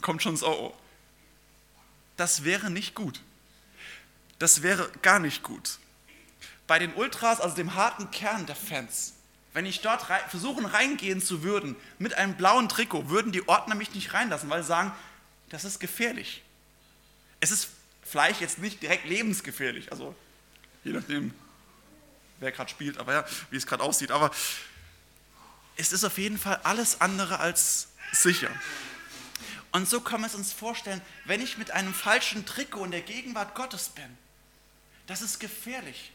kommt 0.00 0.22
schon 0.22 0.36
so, 0.36 0.48
oh, 0.48 0.74
das 2.16 2.44
wäre 2.44 2.70
nicht 2.70 2.94
gut. 2.94 3.20
Das 4.38 4.62
wäre 4.62 4.90
gar 5.02 5.18
nicht 5.18 5.42
gut. 5.42 5.78
Bei 6.66 6.78
den 6.78 6.94
Ultras, 6.94 7.40
also 7.40 7.54
dem 7.56 7.74
harten 7.74 8.10
Kern 8.10 8.46
der 8.46 8.56
Fans, 8.56 9.14
wenn 9.52 9.66
ich 9.66 9.80
dort 9.80 10.10
rein, 10.10 10.20
versuchen 10.28 10.66
reingehen 10.66 11.20
zu 11.20 11.42
würden 11.42 11.76
mit 11.98 12.14
einem 12.14 12.34
blauen 12.34 12.68
Trikot, 12.68 13.08
würden 13.08 13.32
die 13.32 13.48
Ordner 13.48 13.74
mich 13.74 13.94
nicht 13.94 14.14
reinlassen, 14.14 14.50
weil 14.50 14.62
sie 14.62 14.68
sagen, 14.68 14.92
das 15.48 15.64
ist 15.64 15.80
gefährlich. 15.80 16.42
Es 17.40 17.50
ist 17.50 17.68
vielleicht 18.02 18.40
jetzt 18.40 18.58
nicht 18.58 18.82
direkt 18.82 19.04
lebensgefährlich, 19.04 19.92
also 19.92 20.14
je 20.84 20.92
nachdem, 20.92 21.34
wer 22.40 22.52
gerade 22.52 22.70
spielt, 22.70 22.98
aber 22.98 23.12
ja, 23.12 23.24
wie 23.50 23.56
es 23.56 23.66
gerade 23.66 23.82
aussieht, 23.82 24.10
aber 24.10 24.30
es 25.76 25.92
ist 25.92 26.04
auf 26.04 26.18
jeden 26.18 26.38
Fall 26.38 26.60
alles 26.64 27.00
andere 27.00 27.40
als 27.40 27.88
sicher. 28.12 28.50
Und 29.70 29.88
so 29.88 30.00
können 30.00 30.22
wir 30.22 30.26
es 30.28 30.34
uns 30.34 30.52
vorstellen, 30.52 31.00
wenn 31.24 31.40
ich 31.40 31.58
mit 31.58 31.70
einem 31.70 31.92
falschen 31.92 32.46
Trikot 32.46 32.84
in 32.84 32.90
der 32.90 33.02
Gegenwart 33.02 33.54
Gottes 33.54 33.90
bin, 33.90 34.18
das 35.06 35.22
ist 35.22 35.38
gefährlich. 35.38 36.12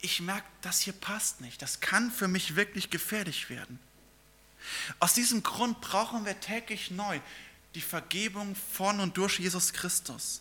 Ich 0.00 0.20
merke, 0.20 0.46
das 0.60 0.80
hier 0.80 0.92
passt 0.92 1.40
nicht. 1.40 1.60
Das 1.62 1.80
kann 1.80 2.10
für 2.10 2.28
mich 2.28 2.54
wirklich 2.54 2.90
gefährlich 2.90 3.48
werden. 3.50 3.78
Aus 5.00 5.14
diesem 5.14 5.42
Grund 5.42 5.80
brauchen 5.80 6.24
wir 6.24 6.38
täglich 6.40 6.90
neu 6.90 7.20
die 7.76 7.82
Vergebung 7.82 8.56
von 8.56 9.00
und 9.00 9.18
durch 9.18 9.38
Jesus 9.38 9.72
Christus. 9.74 10.40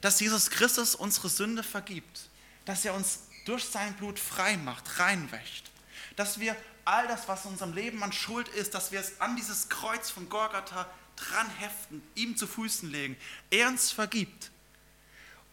Dass 0.00 0.18
Jesus 0.18 0.50
Christus 0.50 0.96
unsere 0.96 1.28
Sünde 1.28 1.62
vergibt, 1.62 2.28
dass 2.64 2.84
er 2.84 2.94
uns 2.94 3.20
durch 3.46 3.64
sein 3.64 3.94
Blut 3.94 4.18
frei 4.18 4.56
macht, 4.56 4.98
reinwäscht, 4.98 5.70
dass 6.16 6.40
wir 6.40 6.56
all 6.84 7.06
das, 7.06 7.28
was 7.28 7.44
in 7.44 7.52
unserem 7.52 7.72
Leben 7.72 8.02
an 8.02 8.12
Schuld 8.12 8.48
ist, 8.48 8.74
dass 8.74 8.90
wir 8.90 8.98
es 8.98 9.20
an 9.20 9.36
dieses 9.36 9.68
Kreuz 9.68 10.10
von 10.10 10.28
Golgatha 10.28 10.90
dran 11.14 11.48
heften, 11.58 12.02
ihm 12.16 12.36
zu 12.36 12.48
Füßen 12.48 12.90
legen, 12.90 13.16
er 13.50 13.68
uns 13.68 13.92
vergibt. 13.92 14.50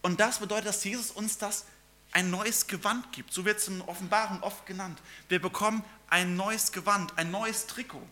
Und 0.02 0.18
das 0.18 0.40
bedeutet, 0.40 0.66
dass 0.66 0.82
Jesus 0.82 1.12
uns 1.12 1.38
das 1.38 1.64
ein 2.10 2.30
neues 2.30 2.66
Gewand 2.66 3.12
gibt. 3.12 3.32
So 3.32 3.44
wird 3.44 3.58
es 3.58 3.68
in 3.68 3.82
Offenbarung 3.82 4.42
oft 4.42 4.66
genannt. 4.66 5.00
Wir 5.28 5.40
bekommen 5.40 5.84
ein 6.10 6.34
neues 6.34 6.72
Gewand, 6.72 7.16
ein 7.16 7.30
neues 7.30 7.68
Trikot. 7.68 8.02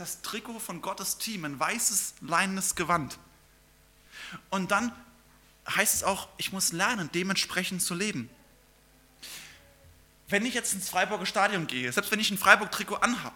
Das 0.00 0.22
Trikot 0.22 0.60
von 0.60 0.80
Gottes 0.80 1.18
Team, 1.18 1.44
ein 1.44 1.60
weißes, 1.60 2.14
leinenes 2.22 2.74
Gewand. 2.74 3.18
Und 4.48 4.70
dann 4.70 4.92
heißt 5.68 5.94
es 5.94 6.04
auch, 6.04 6.26
ich 6.38 6.52
muss 6.52 6.72
lernen, 6.72 7.10
dementsprechend 7.12 7.82
zu 7.82 7.94
leben. 7.94 8.30
Wenn 10.26 10.46
ich 10.46 10.54
jetzt 10.54 10.72
ins 10.72 10.88
Freiburger 10.88 11.26
Stadion 11.26 11.66
gehe, 11.66 11.92
selbst 11.92 12.10
wenn 12.10 12.18
ich 12.18 12.30
ein 12.30 12.38
Freiburg-Trikot 12.38 12.94
anhab 12.94 13.34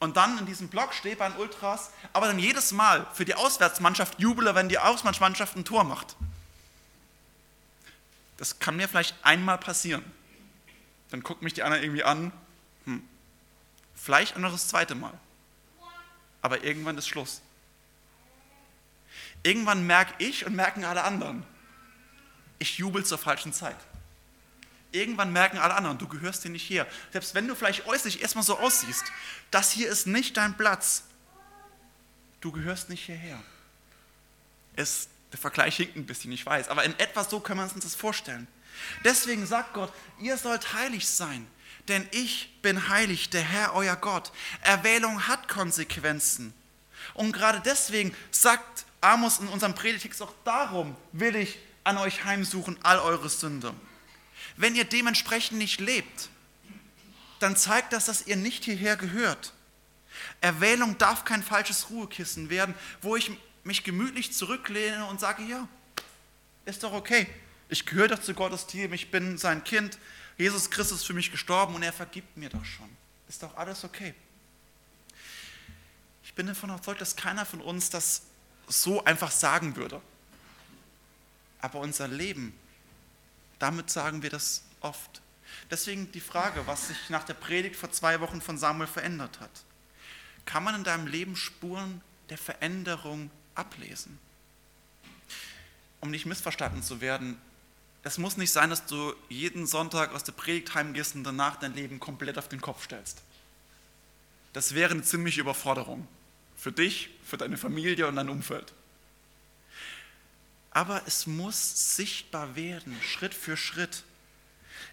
und 0.00 0.16
dann 0.16 0.38
in 0.38 0.46
diesem 0.46 0.68
Block 0.68 0.94
stehe 0.94 1.16
bei 1.16 1.28
den 1.28 1.36
Ultras, 1.36 1.90
aber 2.14 2.28
dann 2.28 2.38
jedes 2.38 2.72
Mal 2.72 3.06
für 3.12 3.26
die 3.26 3.34
Auswärtsmannschaft 3.34 4.18
jubele, 4.18 4.54
wenn 4.54 4.70
die 4.70 4.78
Auswärtsmannschaft 4.78 5.54
ein 5.54 5.66
Tor 5.66 5.84
macht. 5.84 6.16
Das 8.38 8.58
kann 8.58 8.76
mir 8.76 8.88
vielleicht 8.88 9.14
einmal 9.22 9.58
passieren. 9.58 10.02
Dann 11.10 11.22
guckt 11.22 11.42
mich 11.42 11.52
die 11.52 11.62
anderen 11.62 11.84
irgendwie 11.84 12.04
an. 12.04 12.32
Hm. 12.86 13.06
Vielleicht 13.94 14.34
auch 14.34 14.40
noch 14.40 14.52
das 14.52 14.68
zweite 14.68 14.94
Mal. 14.94 15.12
Aber 16.42 16.64
irgendwann 16.64 16.98
ist 16.98 17.08
Schluss. 17.08 17.40
Irgendwann 19.42 19.86
merke 19.86 20.14
ich 20.18 20.46
und 20.46 20.54
merken 20.54 20.84
alle 20.84 21.02
anderen, 21.02 21.44
ich 22.58 22.78
jubel 22.78 23.04
zur 23.04 23.18
falschen 23.18 23.52
Zeit. 23.52 23.76
Irgendwann 24.92 25.32
merken 25.32 25.58
alle 25.58 25.74
anderen, 25.74 25.98
du 25.98 26.06
gehörst 26.06 26.42
hier 26.42 26.50
nicht 26.50 26.68
her. 26.68 26.86
Selbst 27.12 27.34
wenn 27.34 27.48
du 27.48 27.54
vielleicht 27.54 27.86
äußerlich 27.86 28.20
erstmal 28.20 28.44
so 28.44 28.58
aussiehst, 28.58 29.04
das 29.50 29.72
hier 29.72 29.88
ist 29.88 30.06
nicht 30.06 30.36
dein 30.36 30.56
Platz. 30.56 31.04
Du 32.40 32.52
gehörst 32.52 32.90
nicht 32.90 33.06
hierher. 33.06 33.42
Es, 34.76 35.08
der 35.32 35.38
Vergleich 35.38 35.76
hinkt 35.76 35.96
ein 35.96 36.06
bisschen, 36.06 36.30
ich 36.32 36.44
weiß, 36.44 36.68
aber 36.68 36.84
in 36.84 36.98
etwa 36.98 37.24
so 37.24 37.40
können 37.40 37.60
wir 37.60 37.64
uns 37.64 37.74
das 37.82 37.94
vorstellen. 37.94 38.46
Deswegen 39.04 39.46
sagt 39.46 39.74
Gott, 39.74 39.92
ihr 40.20 40.36
sollt 40.36 40.74
heilig 40.74 41.08
sein, 41.08 41.46
denn 41.88 42.06
ich 42.12 42.60
bin 42.62 42.88
heilig, 42.88 43.30
der 43.30 43.42
Herr, 43.42 43.74
euer 43.74 43.96
Gott. 43.96 44.32
Erwählung 44.62 45.26
hat 45.26 45.48
Konsequenzen. 45.48 46.54
Und 47.14 47.32
gerade 47.32 47.60
deswegen 47.64 48.14
sagt 48.30 48.86
Amos 49.00 49.38
in 49.40 49.48
unserem 49.48 49.74
Predigtext 49.74 50.22
auch 50.22 50.32
darum, 50.44 50.96
will 51.12 51.34
ich 51.34 51.58
an 51.84 51.98
euch 51.98 52.24
heimsuchen 52.24 52.78
all 52.82 52.98
eure 53.00 53.28
Sünde. 53.28 53.74
Wenn 54.56 54.76
ihr 54.76 54.84
dementsprechend 54.84 55.58
nicht 55.58 55.80
lebt, 55.80 56.28
dann 57.40 57.56
zeigt 57.56 57.92
das, 57.92 58.06
dass 58.06 58.26
ihr 58.26 58.36
nicht 58.36 58.64
hierher 58.64 58.96
gehört. 58.96 59.52
Erwählung 60.40 60.98
darf 60.98 61.24
kein 61.24 61.42
falsches 61.42 61.90
Ruhekissen 61.90 62.50
werden, 62.50 62.74
wo 63.00 63.16
ich 63.16 63.30
mich 63.64 63.82
gemütlich 63.82 64.32
zurücklehne 64.32 65.06
und 65.06 65.20
sage, 65.20 65.42
ja, 65.44 65.66
ist 66.64 66.82
doch 66.84 66.92
okay. 66.92 67.26
Ich 67.68 67.86
gehöre 67.86 68.08
doch 68.08 68.20
zu 68.20 68.34
Gottes 68.34 68.66
Team, 68.66 68.92
ich 68.92 69.10
bin 69.10 69.38
sein 69.38 69.64
Kind. 69.64 69.98
Jesus 70.38 70.70
Christus 70.70 71.00
ist 71.00 71.06
für 71.06 71.14
mich 71.14 71.30
gestorben 71.30 71.74
und 71.74 71.82
er 71.82 71.92
vergibt 71.92 72.36
mir 72.36 72.48
doch 72.48 72.64
schon. 72.64 72.88
Ist 73.28 73.42
doch 73.42 73.56
alles 73.56 73.84
okay. 73.84 74.14
Ich 76.24 76.34
bin 76.34 76.46
davon 76.46 76.70
überzeugt, 76.70 77.00
dass 77.00 77.16
keiner 77.16 77.44
von 77.44 77.60
uns 77.60 77.90
das 77.90 78.22
so 78.68 79.04
einfach 79.04 79.30
sagen 79.30 79.76
würde. 79.76 80.00
Aber 81.60 81.80
unser 81.80 82.08
Leben 82.08 82.54
damit 83.62 83.90
sagen 83.90 84.24
wir 84.24 84.30
das 84.30 84.64
oft. 84.80 85.22
Deswegen 85.70 86.10
die 86.10 86.20
Frage, 86.20 86.66
was 86.66 86.88
sich 86.88 87.10
nach 87.10 87.22
der 87.22 87.34
Predigt 87.34 87.76
vor 87.76 87.92
zwei 87.92 88.20
Wochen 88.20 88.40
von 88.40 88.58
Samuel 88.58 88.88
verändert 88.88 89.38
hat. 89.38 89.50
Kann 90.44 90.64
man 90.64 90.74
in 90.74 90.82
deinem 90.82 91.06
Leben 91.06 91.36
Spuren 91.36 92.00
der 92.28 92.38
Veränderung 92.38 93.30
ablesen? 93.54 94.18
Um 96.00 96.10
nicht 96.10 96.26
missverstanden 96.26 96.82
zu 96.82 97.00
werden, 97.00 97.40
es 98.04 98.18
muss 98.18 98.36
nicht 98.36 98.50
sein, 98.50 98.70
dass 98.70 98.86
du 98.86 99.14
jeden 99.28 99.66
Sonntag 99.66 100.12
aus 100.12 100.24
der 100.24 100.32
Predigt 100.32 100.74
heimgehst 100.74 101.14
und 101.14 101.24
danach 101.24 101.56
dein 101.56 101.74
Leben 101.74 102.00
komplett 102.00 102.38
auf 102.38 102.48
den 102.48 102.60
Kopf 102.60 102.84
stellst. 102.84 103.22
Das 104.52 104.74
wäre 104.74 104.90
eine 104.90 105.02
ziemliche 105.02 105.40
Überforderung. 105.40 106.06
Für 106.56 106.72
dich, 106.72 107.10
für 107.24 107.36
deine 107.36 107.56
Familie 107.56 108.06
und 108.06 108.16
dein 108.16 108.28
Umfeld 108.28 108.72
aber 110.72 111.02
es 111.06 111.26
muss 111.26 111.96
sichtbar 111.96 112.56
werden, 112.56 112.98
Schritt 113.02 113.34
für 113.34 113.56
Schritt. 113.56 114.04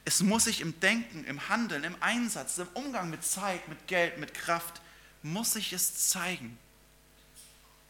Es 0.05 0.21
muss 0.21 0.43
sich 0.43 0.61
im 0.61 0.77
Denken, 0.81 1.23
im 1.23 1.47
Handeln, 1.47 1.83
im 1.83 1.95
Einsatz, 2.01 2.57
im 2.57 2.67
Umgang 2.73 3.09
mit 3.09 3.23
Zeit, 3.23 3.67
mit 3.67 3.87
Geld, 3.87 4.17
mit 4.17 4.33
Kraft, 4.33 4.81
muss 5.23 5.53
sich 5.53 5.71
es 5.73 6.09
zeigen. 6.09 6.57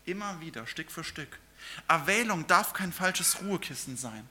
Immer 0.05 0.39
wieder, 0.39 0.67
Stück 0.67 0.91
für 0.91 1.03
Stück. 1.03 1.39
Erwählung 1.87 2.45
darf 2.47 2.73
kein 2.73 2.93
falsches 2.93 3.41
Ruhekissen 3.41 3.97
sein. 3.97 4.27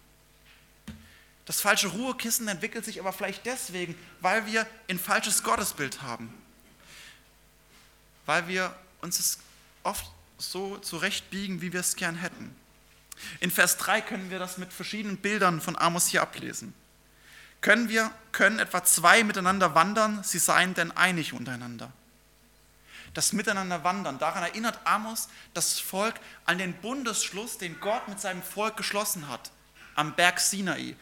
Das 1.49 1.63
falsche 1.63 1.89
Ruhekissen 1.89 2.47
entwickelt 2.47 2.85
sich 2.85 3.01
aber 3.01 3.11
vielleicht 3.11 3.47
deswegen, 3.47 3.95
weil 4.21 4.45
wir 4.45 4.67
ein 4.87 4.99
falsches 4.99 5.43
Gottesbild 5.43 6.03
haben. 6.03 6.31
Weil 8.27 8.49
wir 8.49 8.77
uns 9.01 9.19
es 9.19 9.39
oft 9.83 10.05
so 10.37 10.77
zurechtbiegen, 10.77 11.63
wie 11.63 11.73
wir 11.73 11.81
es 11.81 11.97
gern 11.97 12.17
hätten. 12.17 12.55
In 13.41 13.51
Vers 13.51 13.79
3 13.79 14.03
können 14.03 14.31
wir 14.31 14.39
das 14.39 14.59
mit 14.59 14.75
verschiedenen 14.75 15.17
Bildern 15.17 15.63
von 15.63 15.79
Amos 15.79 16.09
hier 16.09 16.21
ablesen. 16.21 16.75
Können 17.63 17.89
wir, 17.89 18.11
können 18.31 18.59
etwa 18.59 18.85
zwei 18.85 19.25
miteinander 19.25 19.75
wandern, 19.75 20.23
sie 20.23 20.39
seien 20.39 20.75
denn 20.75 20.95
einig 20.99 21.33
untereinander. 21.33 21.91
das 23.15 23.33
Miteinander 23.33 23.83
wandern. 23.85 24.19
Daran 24.19 24.43
erinnert 24.43 24.79
Amos 24.85 25.31
das 25.55 25.81
Volk 25.81 26.17
an 26.45 26.59
den 26.59 26.75
Bundesschluss, 26.75 27.57
den 27.57 27.81
Gott 27.81 28.07
mit 28.07 28.21
seinem 28.21 28.43
Volk 28.43 28.77
geschlossen 28.77 29.29
hat, 29.29 29.51
am 29.95 30.15
Berg 30.15 30.41
Sinai. 30.41 30.95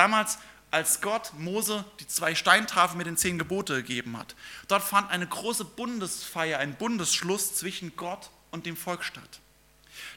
Damals, 0.00 0.38
als 0.70 1.02
Gott 1.02 1.34
Mose 1.36 1.84
die 2.00 2.06
zwei 2.06 2.34
Steintafeln 2.34 2.96
mit 2.96 3.06
den 3.06 3.18
zehn 3.18 3.38
Gebote 3.38 3.74
gegeben 3.74 4.16
hat. 4.16 4.34
Dort 4.66 4.82
fand 4.82 5.10
eine 5.10 5.26
große 5.26 5.66
Bundesfeier, 5.66 6.58
ein 6.58 6.74
Bundesschluss 6.74 7.54
zwischen 7.54 7.94
Gott 7.96 8.30
und 8.50 8.64
dem 8.64 8.78
Volk 8.78 9.04
statt. 9.04 9.40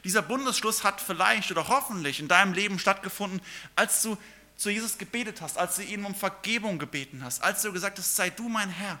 Dieser 0.02 0.22
Bundesschluss 0.22 0.84
hat 0.84 1.02
vielleicht 1.02 1.50
oder 1.50 1.68
hoffentlich 1.68 2.18
in 2.18 2.28
deinem 2.28 2.54
Leben 2.54 2.78
stattgefunden, 2.78 3.42
als 3.76 4.00
du 4.00 4.16
zu 4.56 4.70
Jesus 4.70 4.96
gebetet 4.96 5.42
hast, 5.42 5.58
als 5.58 5.76
du 5.76 5.82
ihn 5.82 6.02
um 6.06 6.14
Vergebung 6.14 6.78
gebeten 6.78 7.22
hast, 7.22 7.42
als 7.42 7.60
du 7.60 7.70
gesagt 7.70 7.98
hast, 7.98 8.16
sei 8.16 8.30
du 8.30 8.48
mein 8.48 8.70
Herr. 8.70 8.98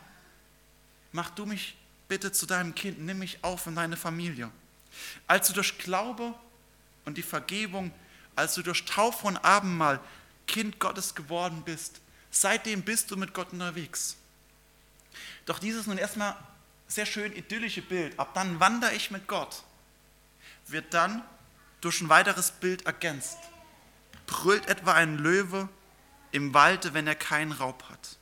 Mach 1.12 1.30
du 1.30 1.46
mich 1.46 1.78
bitte 2.08 2.30
zu 2.30 2.44
deinem 2.44 2.74
Kind, 2.74 2.98
nimm 2.98 3.20
mich 3.20 3.38
auf 3.40 3.66
in 3.66 3.74
deine 3.74 3.96
Familie. 3.96 4.50
Als 5.26 5.48
du 5.48 5.54
durch 5.54 5.78
Glaube 5.78 6.34
und 7.06 7.16
die 7.16 7.22
Vergebung, 7.22 7.90
als 8.36 8.52
du 8.52 8.60
durch 8.60 8.84
Taufe 8.84 9.26
und 9.26 9.38
Abendmahl 9.38 9.98
Kind 10.46 10.78
Gottes 10.78 11.14
geworden 11.14 11.62
bist, 11.64 12.00
seitdem 12.30 12.82
bist 12.82 13.10
du 13.10 13.16
mit 13.16 13.34
Gott 13.34 13.52
unterwegs. 13.52 14.16
Doch 15.46 15.58
dieses 15.58 15.86
nun 15.86 15.98
erstmal 15.98 16.36
sehr 16.88 17.06
schön 17.06 17.32
idyllische 17.32 17.82
Bild, 17.82 18.18
ab 18.18 18.34
dann 18.34 18.60
wandere 18.60 18.94
ich 18.94 19.10
mit 19.10 19.26
Gott, 19.26 19.62
wird 20.66 20.92
dann 20.94 21.22
durch 21.80 22.00
ein 22.00 22.08
weiteres 22.08 22.50
Bild 22.50 22.86
ergänzt. 22.86 23.38
Brüllt 24.26 24.66
etwa 24.68 24.94
ein 24.94 25.18
Löwe 25.18 25.68
im 26.32 26.54
Walde, 26.54 26.94
wenn 26.94 27.06
er 27.06 27.14
keinen 27.14 27.52
Raub 27.52 27.84
hat. 27.90 28.16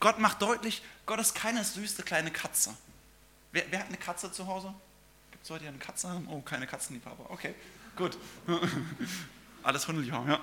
Gott 0.00 0.18
macht 0.18 0.42
deutlich, 0.42 0.82
Gott 1.06 1.18
ist 1.20 1.34
keine 1.34 1.64
süße 1.64 2.02
kleine 2.02 2.30
Katze. 2.30 2.76
Wer, 3.52 3.64
wer 3.70 3.80
hat 3.80 3.88
eine 3.88 3.96
Katze 3.96 4.30
zu 4.30 4.46
Hause? 4.46 4.74
Gibt 5.30 5.44
es 5.44 5.50
Leute, 5.50 5.66
eine 5.66 5.78
Katze 5.78 6.08
haben? 6.08 6.28
Oh, 6.28 6.40
keine 6.40 6.66
Katzenliebhaber. 6.66 7.30
Okay, 7.30 7.54
gut. 7.96 8.18
Alles 9.62 9.88
Hundeliebhaber, 9.88 10.28
ja. 10.28 10.40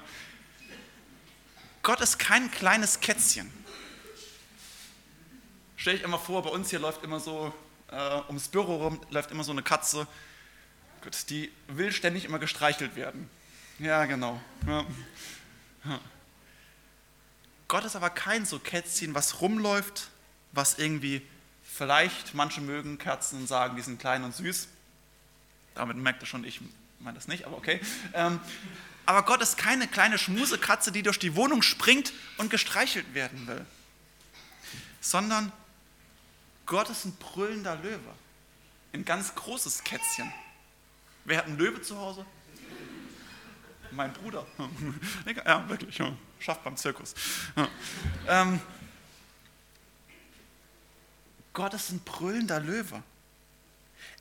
Gott 1.84 2.02
ist 2.02 2.20
kein 2.20 2.52
kleines 2.52 3.00
Kätzchen. 3.00 3.52
Stell 5.78 5.96
dich 5.96 6.04
immer 6.04 6.20
vor, 6.20 6.44
bei 6.44 6.50
uns 6.50 6.70
hier 6.70 6.80
läuft 6.80 7.04
immer 7.04 7.20
so, 7.20 7.54
äh, 7.92 8.22
ums 8.28 8.50
Büro 8.50 8.76
rum 8.78 9.02
läuft 9.10 9.32
immer 9.32 9.44
so 9.44 9.52
eine 9.52 9.64
Katze. 9.64 10.08
Gut, 11.04 11.30
die 11.30 11.52
will 11.68 11.92
ständig 11.92 12.26
immer 12.26 12.38
gestreichelt 12.38 12.96
werden. 12.96 13.30
Ja, 13.80 14.06
genau. 14.06 14.40
Ja. 14.68 14.86
Ja. 15.86 16.00
Gott 17.68 17.86
ist 17.86 17.96
aber 17.96 18.12
kein 18.12 18.46
so 18.46 18.60
Kätzchen, 18.60 19.16
was 19.16 19.42
rumläuft, 19.42 20.10
was 20.52 20.78
irgendwie 20.78 21.26
vielleicht, 21.64 22.36
manche 22.36 22.62
mögen 22.62 23.00
Kerzen 23.00 23.40
und 23.40 23.48
sagen, 23.48 23.76
die 23.76 23.82
sind 23.82 24.00
klein 24.00 24.24
und 24.24 24.36
süß. 24.36 24.68
Damit 25.74 25.98
merkt 25.98 26.22
er 26.22 26.28
schon, 26.28 26.44
ich 26.44 26.62
meine 27.00 27.16
das 27.16 27.28
nicht, 27.28 27.46
aber 27.46 27.58
okay. 27.58 27.80
Ähm, 28.14 28.40
aber 29.06 29.24
Gott 29.24 29.42
ist 29.42 29.58
keine 29.58 29.88
kleine 29.88 30.18
Schmusekatze, 30.18 30.92
die 30.92 31.04
durch 31.04 31.20
die 31.20 31.36
Wohnung 31.36 31.62
springt 31.62 32.14
und 32.38 32.50
gestreichelt 32.50 33.14
werden 33.14 33.48
will, 33.48 33.66
sondern 35.00 35.52
Gott 36.66 36.90
ist 36.90 37.06
ein 37.06 37.16
brüllender 37.16 37.76
Löwe, 37.76 38.14
ein 38.94 39.04
ganz 39.04 39.36
großes 39.36 39.84
Kätzchen. 39.84 40.32
Wer 41.26 41.40
hat 41.40 41.46
einen 41.46 41.58
Löwe 41.58 41.82
zu 41.82 41.98
Hause? 41.98 42.26
Mein 43.92 44.14
Bruder. 44.14 44.46
Ja, 45.46 45.68
wirklich. 45.68 46.00
Schafft 46.40 46.64
beim 46.64 46.78
Zirkus. 46.78 47.14
Ähm, 48.28 48.60
Gott 51.54 51.74
ist 51.74 51.92
ein 51.92 52.00
brüllender 52.00 52.60
Löwe. 52.60 53.04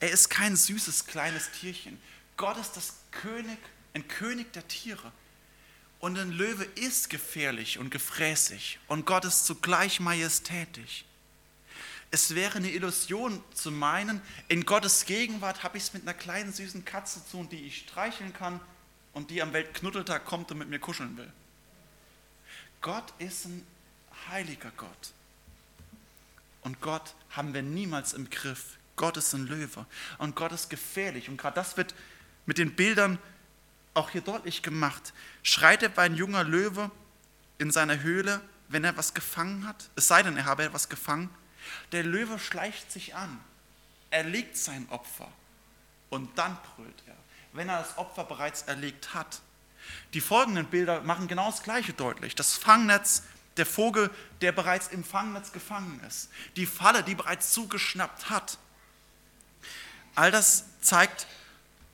Er 0.00 0.10
ist 0.10 0.28
kein 0.28 0.56
süßes 0.56 1.06
kleines 1.06 1.50
Tierchen. 1.52 2.00
Gott 2.36 2.56
ist 2.56 2.72
das 2.72 2.94
König, 3.10 3.58
ein 3.94 4.06
König 4.08 4.52
der 4.52 4.66
Tiere. 4.68 5.12
Und 5.98 6.18
ein 6.18 6.32
Löwe 6.32 6.64
ist 6.76 7.10
gefährlich 7.10 7.78
und 7.78 7.90
gefräßig 7.90 8.78
und 8.88 9.04
Gott 9.04 9.26
ist 9.26 9.44
zugleich 9.44 10.00
majestätisch. 10.00 11.04
Es 12.10 12.34
wäre 12.34 12.56
eine 12.56 12.70
Illusion 12.70 13.42
zu 13.54 13.70
meinen, 13.70 14.20
in 14.48 14.64
Gottes 14.64 15.04
Gegenwart 15.04 15.62
habe 15.62 15.76
ich 15.76 15.84
es 15.84 15.92
mit 15.92 16.02
einer 16.02 16.14
kleinen 16.14 16.52
süßen 16.52 16.84
Katze 16.84 17.24
zu 17.24 17.32
tun, 17.32 17.48
die 17.50 17.66
ich 17.66 17.78
streicheln 17.78 18.32
kann 18.32 18.60
und 19.12 19.30
die 19.30 19.42
am 19.42 19.52
Weltknuddeltag 19.52 20.24
kommt 20.24 20.50
und 20.50 20.58
mit 20.58 20.68
mir 20.68 20.78
kuscheln 20.80 21.16
will. 21.16 21.30
Gott 22.80 23.12
ist 23.18 23.44
ein 23.44 23.64
heiliger 24.30 24.72
Gott. 24.76 25.12
Und 26.62 26.80
Gott 26.80 27.14
haben 27.30 27.54
wir 27.54 27.62
niemals 27.62 28.12
im 28.12 28.28
Griff. 28.30 28.78
Gott 28.96 29.16
ist 29.16 29.32
ein 29.34 29.46
Löwe 29.46 29.86
und 30.18 30.34
Gott 30.34 30.52
ist 30.52 30.68
gefährlich. 30.68 31.28
Und 31.28 31.36
gerade 31.36 31.54
das 31.54 31.76
wird 31.76 31.94
mit 32.46 32.58
den 32.58 32.74
Bildern 32.74 33.18
auch 34.00 34.10
hier 34.10 34.22
deutlich 34.22 34.62
gemacht. 34.62 35.12
Schreit 35.42 35.82
etwa 35.82 36.02
ein 36.02 36.14
junger 36.14 36.42
Löwe 36.42 36.90
in 37.58 37.70
seiner 37.70 38.00
Höhle, 38.00 38.40
wenn 38.68 38.82
er 38.82 38.96
was 38.96 39.14
gefangen 39.14 39.66
hat? 39.66 39.90
Es 39.94 40.08
sei 40.08 40.22
denn, 40.22 40.36
er 40.36 40.46
habe 40.46 40.64
etwas 40.64 40.88
gefangen. 40.88 41.28
Der 41.92 42.02
Löwe 42.02 42.38
schleicht 42.38 42.90
sich 42.90 43.14
an. 43.14 43.38
Er 44.10 44.24
legt 44.24 44.56
sein 44.56 44.88
Opfer 44.88 45.28
und 46.08 46.36
dann 46.38 46.56
brüllt 46.74 47.02
er, 47.06 47.16
wenn 47.52 47.68
er 47.68 47.78
das 47.78 47.98
Opfer 47.98 48.24
bereits 48.24 48.62
erlegt 48.62 49.14
hat. 49.14 49.42
Die 50.14 50.20
folgenden 50.20 50.66
Bilder 50.66 51.02
machen 51.02 51.28
genau 51.28 51.50
das 51.50 51.62
Gleiche 51.62 51.92
deutlich. 51.92 52.34
Das 52.34 52.56
Fangnetz 52.56 53.24
der 53.56 53.66
Vogel, 53.66 54.10
der 54.40 54.52
bereits 54.52 54.88
im 54.88 55.04
Fangnetz 55.04 55.52
gefangen 55.52 56.00
ist, 56.08 56.30
die 56.56 56.66
Falle, 56.66 57.02
die 57.02 57.14
bereits 57.14 57.52
zugeschnappt 57.52 58.30
hat. 58.30 58.58
All 60.14 60.30
das 60.30 60.64
zeigt, 60.80 61.26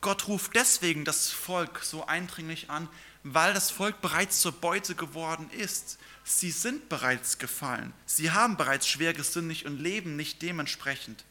Gott 0.07 0.29
ruft 0.29 0.55
deswegen 0.55 1.05
das 1.05 1.33
Volk 1.33 1.81
so 1.83 2.07
eindringlich 2.07 2.71
an, 2.71 2.88
weil 3.25 3.53
das 3.53 3.73
Volk 3.73 4.01
bereits 4.01 4.40
zur 4.40 4.53
Beute 4.53 4.95
geworden 4.95 5.51
ist. 5.51 5.99
Sie 6.23 6.53
sind 6.53 6.88
bereits 6.88 7.38
gefallen, 7.38 7.92
sie 8.07 8.31
haben 8.31 8.57
bereits 8.57 8.87
schwer 8.87 9.14
gesündigt 9.14 9.66
und 9.66 9.81
leben 9.81 10.14
nicht 10.14 10.42
dementsprechend, 10.42 11.25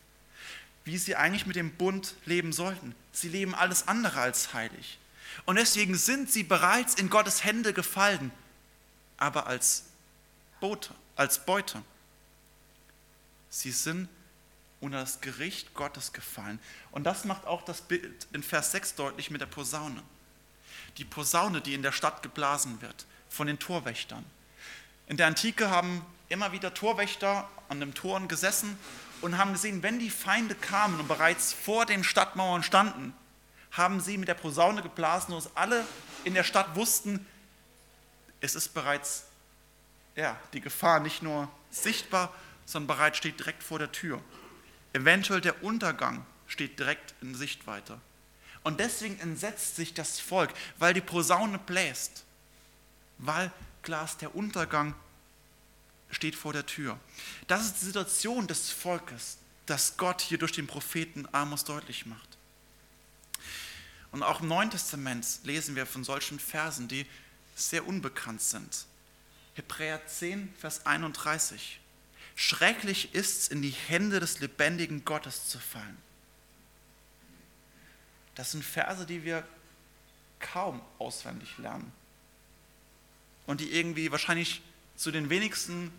wie 0.84 0.98
sie 0.98 1.16
eigentlich 1.16 1.46
mit 1.46 1.56
dem 1.56 1.72
Bund 1.72 2.16
leben 2.26 2.52
sollten. 2.52 2.94
Sie 3.14 3.30
leben 3.30 3.56
alles 3.56 3.88
andere 3.88 4.20
als 4.20 4.54
heilig. 4.54 5.00
Und 5.46 5.56
deswegen 5.56 5.96
sind 5.96 6.30
sie 6.30 6.44
bereits 6.44 6.96
in 6.96 7.10
Gottes 7.10 7.46
Hände 7.46 7.72
gefallen, 7.72 8.30
aber 9.16 9.48
als 9.48 9.86
Bote, 10.60 10.94
als 11.16 11.46
Beute. 11.46 11.82
Sie 13.50 13.72
sind 13.72 14.10
unter 14.86 15.00
das 15.00 15.20
Gericht 15.22 15.74
Gottes 15.74 16.14
gefallen. 16.14 16.60
Und 16.92 17.04
das 17.04 17.26
macht 17.26 17.46
auch 17.46 17.64
das 17.64 17.82
Bild 17.82 18.28
in 18.34 18.44
Vers 18.44 18.72
6 18.72 18.96
deutlich 18.96 19.32
mit 19.32 19.42
der 19.42 19.48
Posaune. 19.48 20.02
Die 20.98 21.06
Posaune, 21.06 21.62
die 21.62 21.74
in 21.74 21.82
der 21.82 21.92
Stadt 21.92 22.22
geblasen 22.24 22.82
wird 22.82 23.06
von 23.28 23.48
den 23.48 23.60
Torwächtern. 23.60 24.24
In 25.08 25.18
der 25.18 25.28
Antike 25.28 25.70
haben 25.70 26.06
immer 26.30 26.52
wieder 26.52 26.74
Torwächter 26.74 27.50
an 27.68 27.80
den 27.80 27.94
Toren 27.94 28.28
gesessen 28.28 28.78
und 29.22 29.38
haben 29.38 29.54
gesehen, 29.54 29.84
wenn 29.84 30.00
die 30.00 30.10
Feinde 30.10 30.56
kamen 30.56 31.00
und 31.00 31.08
bereits 31.08 31.52
vor 31.52 31.86
den 31.86 32.04
Stadtmauern 32.04 32.64
standen, 32.64 33.14
haben 33.72 34.00
sie 34.00 34.18
mit 34.18 34.28
der 34.28 34.36
Posaune 34.36 34.82
geblasen, 34.82 35.32
sodass 35.32 35.56
alle 35.58 35.86
in 36.24 36.34
der 36.34 36.44
Stadt 36.44 36.76
wussten, 36.76 37.26
es 38.40 38.56
ist 38.56 38.74
bereits 38.74 39.26
ja, 40.16 40.40
die 40.54 40.62
Gefahr 40.62 41.00
nicht 41.00 41.24
nur 41.24 41.50
sichtbar, 41.72 42.34
sondern 42.66 42.96
bereits 42.96 43.18
steht 43.18 43.40
direkt 43.40 43.64
vor 43.64 43.80
der 43.80 43.92
Tür. 43.92 44.22
Eventuell 44.96 45.42
der 45.42 45.62
Untergang 45.62 46.26
steht 46.48 46.80
direkt 46.80 47.16
in 47.22 47.36
Sichtweite. 47.36 48.00
Und 48.64 48.80
deswegen 48.80 49.20
entsetzt 49.20 49.76
sich 49.76 49.94
das 49.94 50.22
Volk, 50.22 50.54
weil 50.78 50.94
die 50.94 51.02
Posaune 51.02 51.60
bläst, 51.60 52.24
weil 53.18 53.52
ist, 53.84 54.22
der 54.22 54.34
Untergang 54.34 54.96
steht 56.10 56.36
vor 56.36 56.54
der 56.54 56.66
Tür. 56.66 56.98
Das 57.48 57.66
ist 57.66 57.82
die 57.82 57.86
Situation 57.86 58.48
des 58.48 58.72
Volkes, 58.72 59.38
das 59.66 59.98
Gott 59.98 60.22
hier 60.22 60.38
durch 60.38 60.54
den 60.54 60.66
Propheten 60.66 61.28
Amos 61.34 61.66
deutlich 61.66 62.06
macht. 62.06 62.38
Und 64.12 64.24
auch 64.24 64.40
im 64.40 64.48
Neuen 64.48 64.72
Testament 64.72 65.28
lesen 65.44 65.76
wir 65.76 65.86
von 65.86 66.06
solchen 66.06 66.40
Versen, 66.40 66.88
die 66.88 67.06
sehr 67.54 67.86
unbekannt 67.86 68.42
sind. 68.42 68.86
Hebräer 69.56 70.08
10, 70.08 70.54
Vers 70.58 70.86
31. 70.86 71.82
Schrecklich 72.36 73.14
ist 73.14 73.44
es, 73.44 73.48
in 73.48 73.62
die 73.62 73.72
Hände 73.72 74.20
des 74.20 74.40
lebendigen 74.40 75.06
Gottes 75.06 75.48
zu 75.48 75.58
fallen. 75.58 75.98
Das 78.36 78.52
sind 78.52 78.64
Verse, 78.64 79.06
die 79.06 79.24
wir 79.24 79.48
kaum 80.40 80.82
auswendig 81.00 81.58
lernen. 81.58 81.92
Und 83.46 83.62
die 83.62 83.72
irgendwie 83.72 84.12
wahrscheinlich 84.12 84.62
zu 84.98 85.12
den 85.12 85.30
wenigsten 85.30 85.92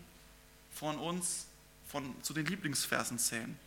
von 0.71 0.99
uns 0.99 1.47
von, 1.87 2.21
zu 2.21 2.33
den 2.33 2.45
Lieblingsversen 2.45 3.17
zählen. 3.17 3.57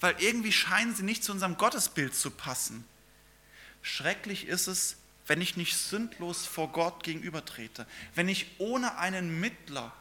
Weil 0.00 0.14
irgendwie 0.20 0.52
scheinen 0.52 0.94
sie 0.94 1.02
nicht 1.02 1.24
zu 1.24 1.32
unserem 1.32 1.56
Gottesbild 1.56 2.14
zu 2.14 2.30
passen. 2.30 2.84
Schrecklich 3.82 4.46
ist 4.46 4.68
es, 4.68 4.96
wenn 5.26 5.40
ich 5.40 5.56
nicht 5.56 5.76
sündlos 5.76 6.46
vor 6.46 6.70
Gott 6.70 7.02
gegenübertrete, 7.02 7.86
wenn 8.14 8.28
ich 8.28 8.46
ohne 8.58 8.98
einen 8.98 9.40
Mittler 9.40 9.92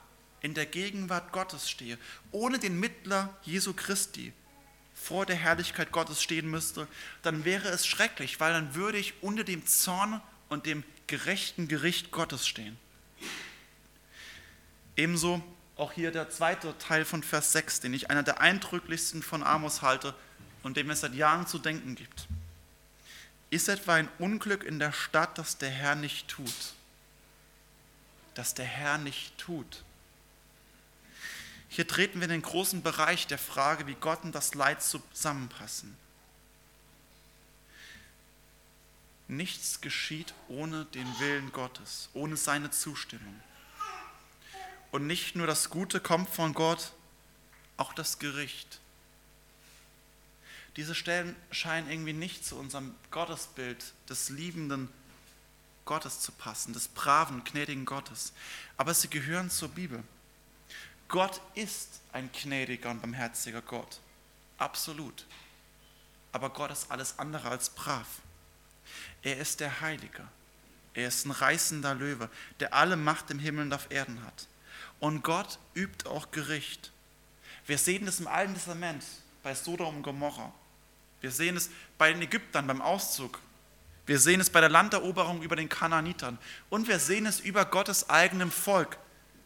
in 0.43 0.53
der 0.53 0.67
Gegenwart 0.67 1.32
Gottes 1.32 1.67
stehe, 1.67 1.97
ohne 2.32 2.60
den 2.60 2.79
Mittler 2.79 3.36
Jesu 3.41 3.73
Christi. 3.73 4.32
vor 4.93 5.25
der 5.25 5.36
Herrlichkeit 5.36 5.91
Gottes 5.91 6.21
stehen 6.21 6.49
müsste, 6.49 6.88
dann 7.23 7.45
wäre 7.45 7.67
es 7.69 7.88
schrecklich, 7.88 8.39
weil 8.39 8.53
dann 8.53 8.75
würde 8.75 8.99
ich 8.99 9.15
unter 9.21 9.43
dem 9.43 9.65
Zorn 9.65 10.21
und 10.49 10.67
dem 10.67 10.84
gerechten 11.08 11.67
Gericht 11.67 12.12
Gottes 12.12 12.47
stehen. 12.47 12.77
Ebenso 14.95 15.43
auch 15.75 15.91
hier 15.91 16.12
der 16.12 16.29
zweite 16.29 16.77
Teil 16.77 17.06
von 17.06 17.23
Vers 17.23 17.51
6, 17.53 17.79
den 17.79 17.93
ich 17.93 18.12
einer 18.12 18.23
der 18.23 18.39
eindrücklichsten 18.39 19.23
von 19.23 19.43
Amos 19.43 19.82
halte 19.82 20.13
und 20.62 20.77
dem 20.77 20.89
es 20.91 21.01
seit 21.01 21.15
Jahren 21.15 21.47
zu 21.47 21.58
denken 21.58 21.95
gibt. 21.95 22.27
Ist 23.49 23.69
etwa 23.69 23.95
ein 23.95 24.10
Unglück 24.19 24.63
in 24.63 24.79
der 24.79 24.91
Stadt, 24.91 25.38
das 25.38 25.58
der 25.58 25.69
Herr 25.69 25.95
nicht 25.95 26.27
tut? 26.27 26.73
Das 28.36 28.53
der 28.53 28.65
Herr 28.65 28.97
nicht 28.99 29.38
tut. 29.38 29.84
Hier 31.73 31.88
treten 31.88 32.19
wir 32.19 32.25
in 32.25 32.29
den 32.29 32.43
großen 32.43 32.83
Bereich 32.83 33.25
der 33.25 33.39
Frage, 33.39 33.88
wie 33.88 33.95
Gott 33.95 34.23
und 34.23 34.36
das 34.36 34.53
Leid 34.53 34.83
zusammenpassen. 34.83 35.97
Nichts 39.27 39.81
geschieht 39.81 40.36
ohne 40.49 40.86
den 40.86 41.07
Willen 41.19 41.51
Gottes, 41.51 42.09
ohne 42.13 42.38
seine 42.38 42.69
Zustimmung. 42.69 43.41
Und 44.91 45.07
nicht 45.07 45.36
nur 45.36 45.47
das 45.47 45.71
Gute 45.71 45.99
kommt 45.99 46.29
von 46.29 46.53
Gott, 46.53 46.91
auch 47.77 47.93
das 47.93 48.19
Gericht. 48.19 48.79
Diese 50.75 50.93
Stellen 50.93 51.36
scheinen 51.49 51.89
irgendwie 51.89 52.13
nicht 52.13 52.45
zu 52.45 52.55
unserem 52.55 52.93
Gottesbild 53.09 53.83
des 54.07 54.29
liebenden 54.29 54.89
Gottes 55.86 56.19
zu 56.19 56.33
passen, 56.33 56.73
des 56.73 56.88
braven, 56.88 57.43
gnädigen 57.43 57.86
Gottes. 57.86 58.31
Aber 58.77 58.93
sie 58.93 59.09
gehören 59.09 59.49
zur 59.49 59.69
Bibel. 59.69 60.03
Gott 61.13 61.41
ist 61.54 62.02
ein 62.12 62.32
gnädiger 62.32 62.89
und 62.89 62.99
barmherziger 62.99 63.62
Gott. 63.62 63.99
Absolut. 64.58 65.28
Aber 66.32 66.49
Gott 66.49 66.71
ist 66.71 66.89
alles 66.89 67.19
andere 67.19 67.49
als 67.49 67.69
brav. 67.69 68.08
Er 69.21 69.38
ist 69.38 69.60
der 69.60 69.82
Heilige. 69.82 70.28
Er 70.95 71.10
ist 71.10 71.28
ein 71.28 71.30
reißender 71.30 71.93
Löwe, 71.93 72.32
der 72.60 72.73
alle 72.73 72.95
Macht 72.95 73.30
im 73.30 73.38
Himmel 73.38 73.65
und 73.65 73.73
auf 73.76 73.91
Erden 73.91 74.26
hat. 74.26 74.47
Und 74.99 75.21
Gott 75.23 75.60
übt 75.76 76.10
auch 76.10 76.32
Gericht. 76.32 76.91
Wir 77.67 77.78
sehen 77.78 78.08
das 78.08 78.19
im 78.19 78.26
Alten 78.26 78.56
Testament 78.56 79.06
bei 79.43 79.54
Sodom 79.54 79.97
und 79.97 80.02
Gomorra. 80.02 80.52
Wir 81.21 81.30
sehen 81.30 81.56
es 81.56 81.69
bei 81.99 82.12
den 82.12 82.23
Ägyptern 82.23 82.65
beim 82.65 82.82
Auszug. 82.82 83.39
Wir 84.08 84.19
sehen 84.19 84.41
es 84.41 84.49
bei 84.49 84.62
der 84.62 84.69
Landeroberung 84.69 85.43
über 85.43 85.56
den 85.56 85.69
Kanaanitern. 85.69 86.39
Und 86.71 86.88
wir 86.88 86.97
sehen 86.97 87.28
es 87.28 87.39
über 87.39 87.65
Gottes 87.65 88.10
eigenem 88.10 88.49
Volk 88.49 88.97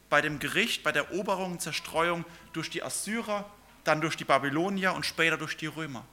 bei 0.10 0.22
dem 0.22 0.40
Gericht, 0.40 0.84
bei 0.84 0.92
der 0.92 1.10
Eroberung 1.10 1.54
und 1.54 1.62
Zerstreuung 1.62 2.26
durch 2.54 2.70
die 2.70 2.84
Assyrer, 2.84 3.50
dann 3.84 4.02
durch 4.02 4.16
die 4.16 4.26
Babylonier 4.26 4.94
und 4.94 5.06
später 5.06 5.38
durch 5.38 5.58
die 5.58 5.68
Römer. 5.68 6.06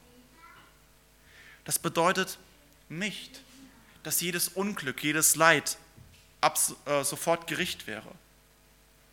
Das 1.64 1.78
bedeutet 1.78 2.38
nicht, 2.88 3.42
dass 4.02 4.20
jedes 4.20 4.48
Unglück, 4.48 5.02
jedes 5.02 5.36
Leid 5.36 5.78
ab, 6.40 6.58
äh, 6.86 7.02
sofort 7.04 7.46
Gericht 7.46 7.86
wäre. 7.86 8.10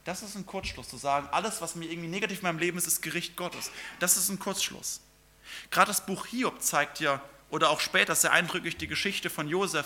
Das 0.04 0.24
ist 0.24 0.36
ein 0.36 0.46
Kurzschluss, 0.46 0.90
zu 0.90 0.98
sagen, 0.98 1.28
alles, 1.32 1.62
was 1.62 1.76
mir 1.76 1.86
irgendwie 1.86 2.10
negativ 2.10 2.40
in 2.40 2.44
meinem 2.44 2.60
Leben 2.60 2.78
ist, 2.78 2.88
ist 2.88 3.02
Gericht 3.02 3.36
Gottes. 3.36 3.72
Das 4.00 4.18
ist 4.18 4.30
ein 4.30 4.40
Kurzschluss. 4.40 5.00
Gerade 5.70 5.90
das 5.90 6.06
Buch 6.06 6.26
Hiob 6.26 6.62
zeigt 6.62 7.00
ja, 7.00 7.22
oder 7.50 7.70
auch 7.70 7.80
später 7.80 8.16
sehr 8.16 8.32
eindrücklich 8.32 8.78
die 8.78 8.88
Geschichte 8.88 9.30
von 9.30 9.48
Josef, 9.48 9.86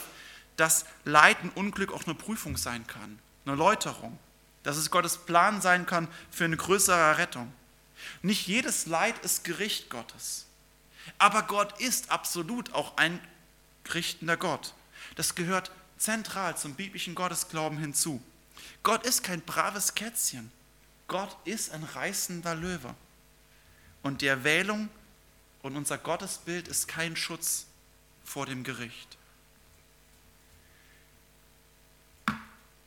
dass 0.55 0.85
Leid 1.03 1.37
und 1.43 1.55
Unglück 1.57 1.91
auch 1.91 2.05
eine 2.05 2.15
Prüfung 2.15 2.57
sein 2.57 2.87
kann, 2.87 3.19
eine 3.45 3.55
Läuterung, 3.55 4.17
dass 4.65 4.77
es 4.77 4.89
Gottes 4.89 5.17
Plan 5.19 5.61
sein 5.61 5.85
kann 5.85 6.07
für 6.31 6.43
eine 6.43 6.57
größere 6.57 7.17
Rettung. 7.17 7.53
Nicht 8.21 8.47
jedes 8.47 8.87
Leid 8.87 9.17
ist 9.19 9.43
Gericht 9.43 9.89
Gottes, 9.89 10.45
aber 11.17 11.43
Gott 11.43 11.79
ist 11.79 12.11
absolut 12.11 12.73
auch 12.73 12.97
ein 12.97 13.19
richtender 13.93 14.37
Gott. 14.37 14.73
Das 15.15 15.35
gehört 15.35 15.71
zentral 15.97 16.57
zum 16.57 16.73
biblischen 16.73 17.15
Gottesglauben 17.15 17.77
hinzu. 17.77 18.21
Gott 18.83 19.05
ist 19.05 19.23
kein 19.23 19.41
braves 19.41 19.95
Kätzchen. 19.95 20.51
Gott 21.07 21.37
ist 21.45 21.71
ein 21.71 21.83
reißender 21.83 22.55
Löwe. 22.55 22.95
Und 24.01 24.21
die 24.21 24.27
Erwählung 24.27 24.89
und 25.61 25.75
unser 25.77 25.99
Gottesbild 25.99 26.67
ist 26.67 26.87
kein 26.87 27.15
Schutz 27.15 27.67
vor 28.23 28.45
dem 28.45 28.63
Gericht. 28.63 29.17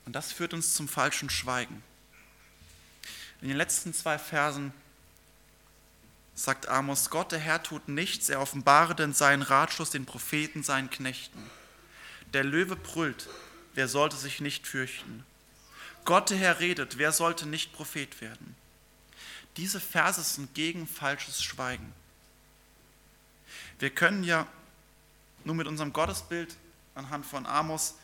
Und 0.08 0.14
das 0.14 0.32
führt 0.32 0.54
uns 0.54 0.72
zum 0.72 0.88
falschen 0.88 1.28
Schweigen. 1.28 1.82
In 3.42 3.48
den 3.48 3.58
letzten 3.58 3.92
zwei 3.92 4.18
Versen 4.18 4.72
sagt 6.34 6.66
Amos, 6.66 7.10
Gott 7.10 7.30
der 7.30 7.38
Herr 7.38 7.62
tut 7.62 7.88
nichts, 7.88 8.30
er 8.30 8.40
offenbare 8.40 8.94
denn 8.94 9.12
seinen 9.12 9.42
Ratschluss 9.42 9.90
den 9.90 10.06
Propheten, 10.06 10.62
seinen 10.62 10.88
Knechten. 10.88 11.38
Der 12.32 12.42
Löwe 12.42 12.74
brüllt, 12.74 13.28
wer 13.74 13.86
sollte 13.86 14.16
sich 14.16 14.40
nicht 14.40 14.66
fürchten? 14.66 15.26
Gott 16.06 16.30
der 16.30 16.38
Herr 16.38 16.58
redet, 16.58 16.96
wer 16.96 17.12
sollte 17.12 17.46
nicht 17.46 17.74
Prophet 17.74 18.22
werden? 18.22 18.56
Diese 19.58 19.78
Verse 19.78 20.22
sind 20.22 20.54
gegen 20.54 20.86
falsches 20.86 21.42
Schweigen. 21.42 21.92
Wir 23.78 23.90
können 23.90 24.24
ja 24.24 24.46
nur 25.44 25.54
mit 25.54 25.66
unserem 25.66 25.92
Gottesbild 25.92 26.56
anhand 26.94 27.26
von 27.26 27.44
Amos, 27.44 27.96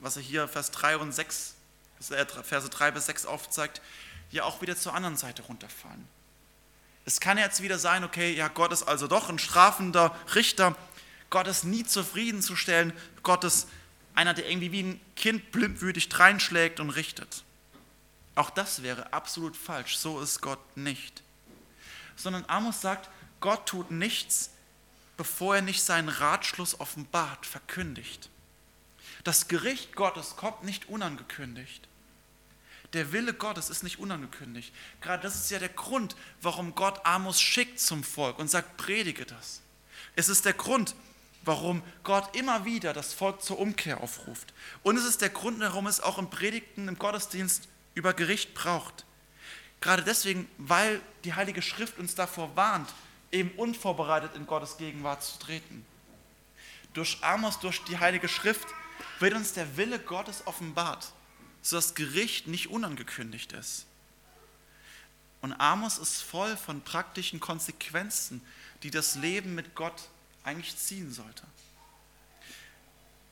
was 0.00 0.16
er 0.16 0.22
hier 0.22 0.48
Vers 0.48 0.70
3 0.70 0.98
und 0.98 1.12
6, 1.12 1.54
Verse 2.00 2.68
3 2.68 2.90
bis 2.90 3.06
6 3.06 3.26
aufzeigt, 3.26 3.80
ja 4.30 4.44
auch 4.44 4.62
wieder 4.62 4.76
zur 4.76 4.94
anderen 4.94 5.16
Seite 5.16 5.42
runterfallen. 5.42 6.06
Es 7.04 7.20
kann 7.20 7.38
jetzt 7.38 7.62
wieder 7.62 7.78
sein, 7.78 8.04
okay, 8.04 8.34
ja, 8.34 8.48
Gott 8.48 8.72
ist 8.72 8.84
also 8.84 9.06
doch 9.06 9.28
ein 9.28 9.38
strafender 9.38 10.14
Richter, 10.34 10.76
Gott 11.30 11.46
ist 11.46 11.64
nie 11.64 11.84
zufriedenzustellen, 11.84 12.92
Gott 13.22 13.44
ist 13.44 13.68
einer, 14.14 14.34
der 14.34 14.48
irgendwie 14.48 14.72
wie 14.72 14.82
ein 14.82 15.00
Kind 15.16 15.52
blindwütig 15.52 16.08
dreinschlägt 16.08 16.80
und 16.80 16.90
richtet. 16.90 17.44
Auch 18.34 18.50
das 18.50 18.82
wäre 18.82 19.12
absolut 19.12 19.56
falsch. 19.56 19.96
So 19.96 20.20
ist 20.20 20.40
Gott 20.40 20.76
nicht. 20.76 21.22
Sondern 22.16 22.44
Amos 22.48 22.80
sagt, 22.80 23.08
Gott 23.40 23.66
tut 23.66 23.90
nichts, 23.90 24.50
bevor 25.16 25.56
er 25.56 25.62
nicht 25.62 25.82
seinen 25.82 26.08
Ratschluss 26.08 26.78
offenbart, 26.80 27.46
verkündigt. 27.46 28.28
Das 29.24 29.48
Gericht 29.48 29.94
Gottes 29.96 30.36
kommt 30.36 30.64
nicht 30.64 30.88
unangekündigt. 30.88 31.88
Der 32.92 33.12
Wille 33.12 33.34
Gottes 33.34 33.70
ist 33.70 33.82
nicht 33.82 33.98
unangekündigt. 33.98 34.72
Gerade 35.00 35.22
das 35.22 35.36
ist 35.36 35.50
ja 35.50 35.58
der 35.58 35.68
Grund, 35.68 36.16
warum 36.42 36.74
Gott 36.74 37.04
Amos 37.04 37.40
schickt 37.40 37.78
zum 37.78 38.02
Volk 38.02 38.38
und 38.38 38.50
sagt, 38.50 38.76
predige 38.76 39.24
das. 39.24 39.60
Es 40.16 40.28
ist 40.28 40.44
der 40.44 40.54
Grund, 40.54 40.96
warum 41.44 41.82
Gott 42.02 42.34
immer 42.34 42.64
wieder 42.64 42.92
das 42.92 43.12
Volk 43.12 43.42
zur 43.42 43.58
Umkehr 43.58 44.00
aufruft. 44.00 44.52
Und 44.82 44.96
es 44.96 45.04
ist 45.04 45.20
der 45.20 45.30
Grund, 45.30 45.60
warum 45.60 45.86
es 45.86 46.00
auch 46.00 46.18
im 46.18 46.30
Predigten, 46.30 46.88
im 46.88 46.98
Gottesdienst 46.98 47.68
über 47.94 48.12
Gericht 48.12 48.54
braucht. 48.54 49.04
Gerade 49.80 50.02
deswegen, 50.02 50.48
weil 50.58 51.00
die 51.24 51.34
Heilige 51.34 51.62
Schrift 51.62 51.98
uns 51.98 52.14
davor 52.14 52.54
warnt, 52.56 52.92
eben 53.32 53.50
unvorbereitet 53.52 54.34
in 54.34 54.46
Gottes 54.46 54.76
Gegenwart 54.76 55.22
zu 55.22 55.38
treten. 55.38 55.86
Durch 56.92 57.22
Amos, 57.22 57.60
durch 57.60 57.82
die 57.84 57.98
Heilige 57.98 58.28
Schrift 58.28 58.66
wird 59.20 59.34
uns 59.34 59.52
der 59.52 59.76
Wille 59.76 59.98
Gottes 59.98 60.46
offenbart, 60.46 61.12
sodass 61.62 61.94
Gericht 61.94 62.46
nicht 62.46 62.68
unangekündigt 62.68 63.52
ist. 63.52 63.86
Und 65.42 65.54
Amos 65.54 65.98
ist 65.98 66.22
voll 66.22 66.56
von 66.56 66.82
praktischen 66.82 67.40
Konsequenzen, 67.40 68.42
die 68.82 68.90
das 68.90 69.14
Leben 69.14 69.54
mit 69.54 69.74
Gott 69.74 70.08
eigentlich 70.44 70.76
ziehen 70.76 71.12
sollte. 71.12 71.42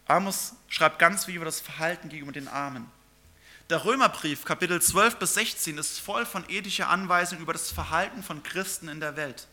Amos 0.06 0.54
schreibt 0.68 0.98
ganz 0.98 1.26
viel 1.26 1.36
über 1.36 1.44
das 1.44 1.60
Verhalten 1.60 2.08
gegenüber 2.08 2.32
den 2.32 2.48
Armen. 2.48 2.90
Der 3.68 3.84
Römerbrief, 3.84 4.46
Kapitel 4.46 4.80
12 4.80 5.16
bis 5.16 5.34
16, 5.34 5.76
ist 5.76 6.00
voll 6.00 6.24
von 6.24 6.48
ethischer 6.48 6.88
Anweisungen 6.88 7.42
über 7.42 7.52
das 7.52 7.70
Verhalten 7.70 8.22
von 8.22 8.42
Christen 8.42 8.88
in 8.88 9.00
der 9.00 9.16
Welt. 9.16 9.46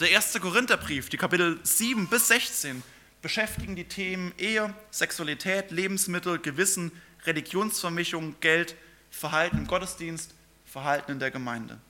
Der 0.00 0.10
erste 0.10 0.40
Korintherbrief, 0.40 1.10
die 1.10 1.18
Kapitel 1.18 1.60
7 1.62 2.08
bis 2.08 2.28
16, 2.28 2.82
beschäftigen 3.24 3.74
die 3.74 3.88
Themen 3.88 4.34
Ehe, 4.36 4.74
Sexualität, 4.90 5.70
Lebensmittel, 5.70 6.38
Gewissen, 6.38 6.92
Religionsvermischung, 7.24 8.38
Geld, 8.40 8.76
Verhalten 9.10 9.56
im 9.56 9.66
Gottesdienst, 9.66 10.34
Verhalten 10.66 11.12
in 11.12 11.20
der 11.20 11.30
Gemeinde. 11.30 11.80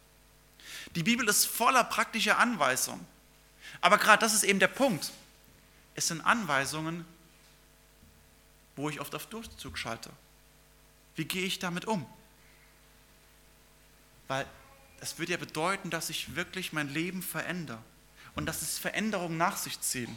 Die 0.94 1.02
Bibel 1.02 1.28
ist 1.28 1.46
voller 1.46 1.82
praktischer 1.82 2.38
Anweisungen. 2.38 3.04
Aber 3.80 3.98
gerade 3.98 4.20
das 4.20 4.32
ist 4.32 4.44
eben 4.44 4.60
der 4.60 4.68
Punkt. 4.68 5.12
Es 5.96 6.06
sind 6.06 6.20
Anweisungen, 6.20 7.04
wo 8.76 8.88
ich 8.88 9.00
oft 9.00 9.16
auf 9.16 9.26
Durchzug 9.26 9.76
schalte. 9.76 10.10
Wie 11.16 11.24
gehe 11.24 11.46
ich 11.46 11.58
damit 11.58 11.84
um? 11.84 12.06
Weil 14.28 14.46
es 15.00 15.18
würde 15.18 15.32
ja 15.32 15.38
bedeuten, 15.38 15.90
dass 15.90 16.10
ich 16.10 16.36
wirklich 16.36 16.72
mein 16.72 16.90
Leben 16.90 17.22
verändere 17.22 17.82
und 18.36 18.46
dass 18.46 18.62
es 18.62 18.78
Veränderungen 18.78 19.36
nach 19.36 19.56
sich 19.56 19.80
ziehen. 19.80 20.16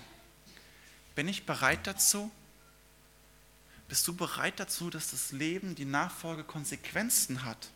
Bin 1.17 1.27
ich 1.27 1.47
bereit 1.47 1.87
dazu? 1.87 2.29
Bist 3.87 4.07
du 4.07 4.15
bereit 4.15 4.59
dazu, 4.59 4.91
dass 4.91 5.09
das 5.09 5.31
Leben, 5.31 5.73
die 5.73 5.83
Nachfolge 5.83 6.43
Konsequenzen 6.43 7.43
hat? 7.43 7.71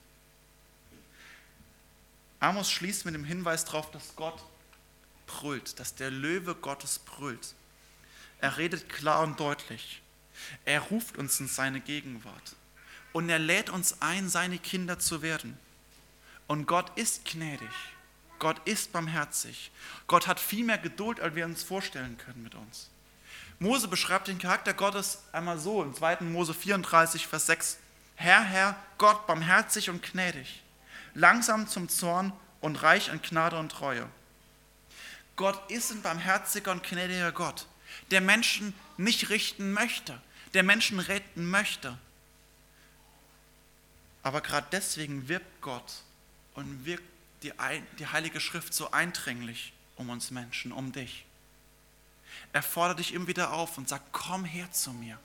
Amos 2.39 2.69
schließt 2.69 3.03
mit 3.03 3.15
dem 3.15 3.23
Hinweis 3.23 3.65
darauf, 3.65 3.89
dass 3.89 4.15
Gott 4.15 4.43
brüllt, 5.25 5.79
dass 5.79 5.95
der 5.95 6.11
Löwe 6.11 6.53
Gottes 6.53 6.99
brüllt. 6.99 7.55
Er 8.41 8.57
redet 8.57 8.89
klar 8.89 9.23
und 9.23 9.39
deutlich. 9.39 10.03
Er 10.63 10.81
ruft 10.81 11.17
uns 11.17 11.39
in 11.39 11.47
seine 11.47 11.81
Gegenwart. 11.81 12.55
Und 13.11 13.27
er 13.27 13.39
lädt 13.39 13.71
uns 13.71 14.03
ein, 14.03 14.29
seine 14.29 14.59
Kinder 14.59 14.99
zu 14.99 15.23
werden. 15.23 15.57
Und 16.45 16.67
Gott 16.67 16.95
ist 16.95 17.25
gnädig. 17.25 17.73
Gott 18.37 18.61
ist 18.67 18.91
barmherzig. 18.91 19.71
Gott 20.05 20.27
hat 20.27 20.39
viel 20.39 20.63
mehr 20.63 20.77
Geduld, 20.77 21.19
als 21.19 21.33
wir 21.33 21.45
uns 21.45 21.63
vorstellen 21.63 22.19
können 22.19 22.43
mit 22.43 22.53
uns. 22.53 22.90
Mose 23.61 23.87
beschreibt 23.87 24.27
den 24.27 24.39
Charakter 24.39 24.73
Gottes 24.73 25.19
einmal 25.31 25.59
so 25.59 25.83
im 25.83 25.93
2. 25.93 26.21
Mose 26.21 26.55
34, 26.55 27.27
Vers 27.27 27.45
6. 27.45 27.77
Herr, 28.15 28.41
Herr, 28.43 28.75
Gott, 28.97 29.27
barmherzig 29.27 29.91
und 29.91 30.01
gnädig, 30.01 30.63
langsam 31.13 31.67
zum 31.67 31.87
Zorn 31.87 32.33
und 32.59 32.81
reich 32.81 33.11
an 33.11 33.21
Gnade 33.21 33.59
und 33.59 33.71
Treue. 33.71 34.07
Gott 35.35 35.69
ist 35.69 35.91
ein 35.91 36.01
barmherziger 36.01 36.71
und 36.71 36.81
gnädiger 36.81 37.31
Gott, 37.31 37.67
der 38.09 38.19
Menschen 38.19 38.73
nicht 38.97 39.29
richten 39.29 39.73
möchte, 39.73 40.19
der 40.55 40.63
Menschen 40.63 40.99
retten 40.99 41.47
möchte. 41.47 41.95
Aber 44.23 44.41
gerade 44.41 44.65
deswegen 44.71 45.27
wirbt 45.27 45.61
Gott 45.61 46.01
und 46.55 46.83
wirkt 46.85 47.03
die, 47.43 47.53
die 47.99 48.07
Heilige 48.07 48.39
Schrift 48.39 48.73
so 48.73 48.89
eindringlich 48.89 49.71
um 49.97 50.09
uns 50.09 50.31
Menschen, 50.31 50.71
um 50.71 50.91
dich. 50.91 51.25
Er 52.53 52.63
fordert 52.63 52.99
dich 52.99 53.13
immer 53.13 53.27
wieder 53.27 53.53
auf 53.53 53.77
und 53.77 53.87
sagt, 53.87 54.11
komm 54.11 54.45
her 54.45 54.71
zu 54.71 54.91
mir. 54.91 55.19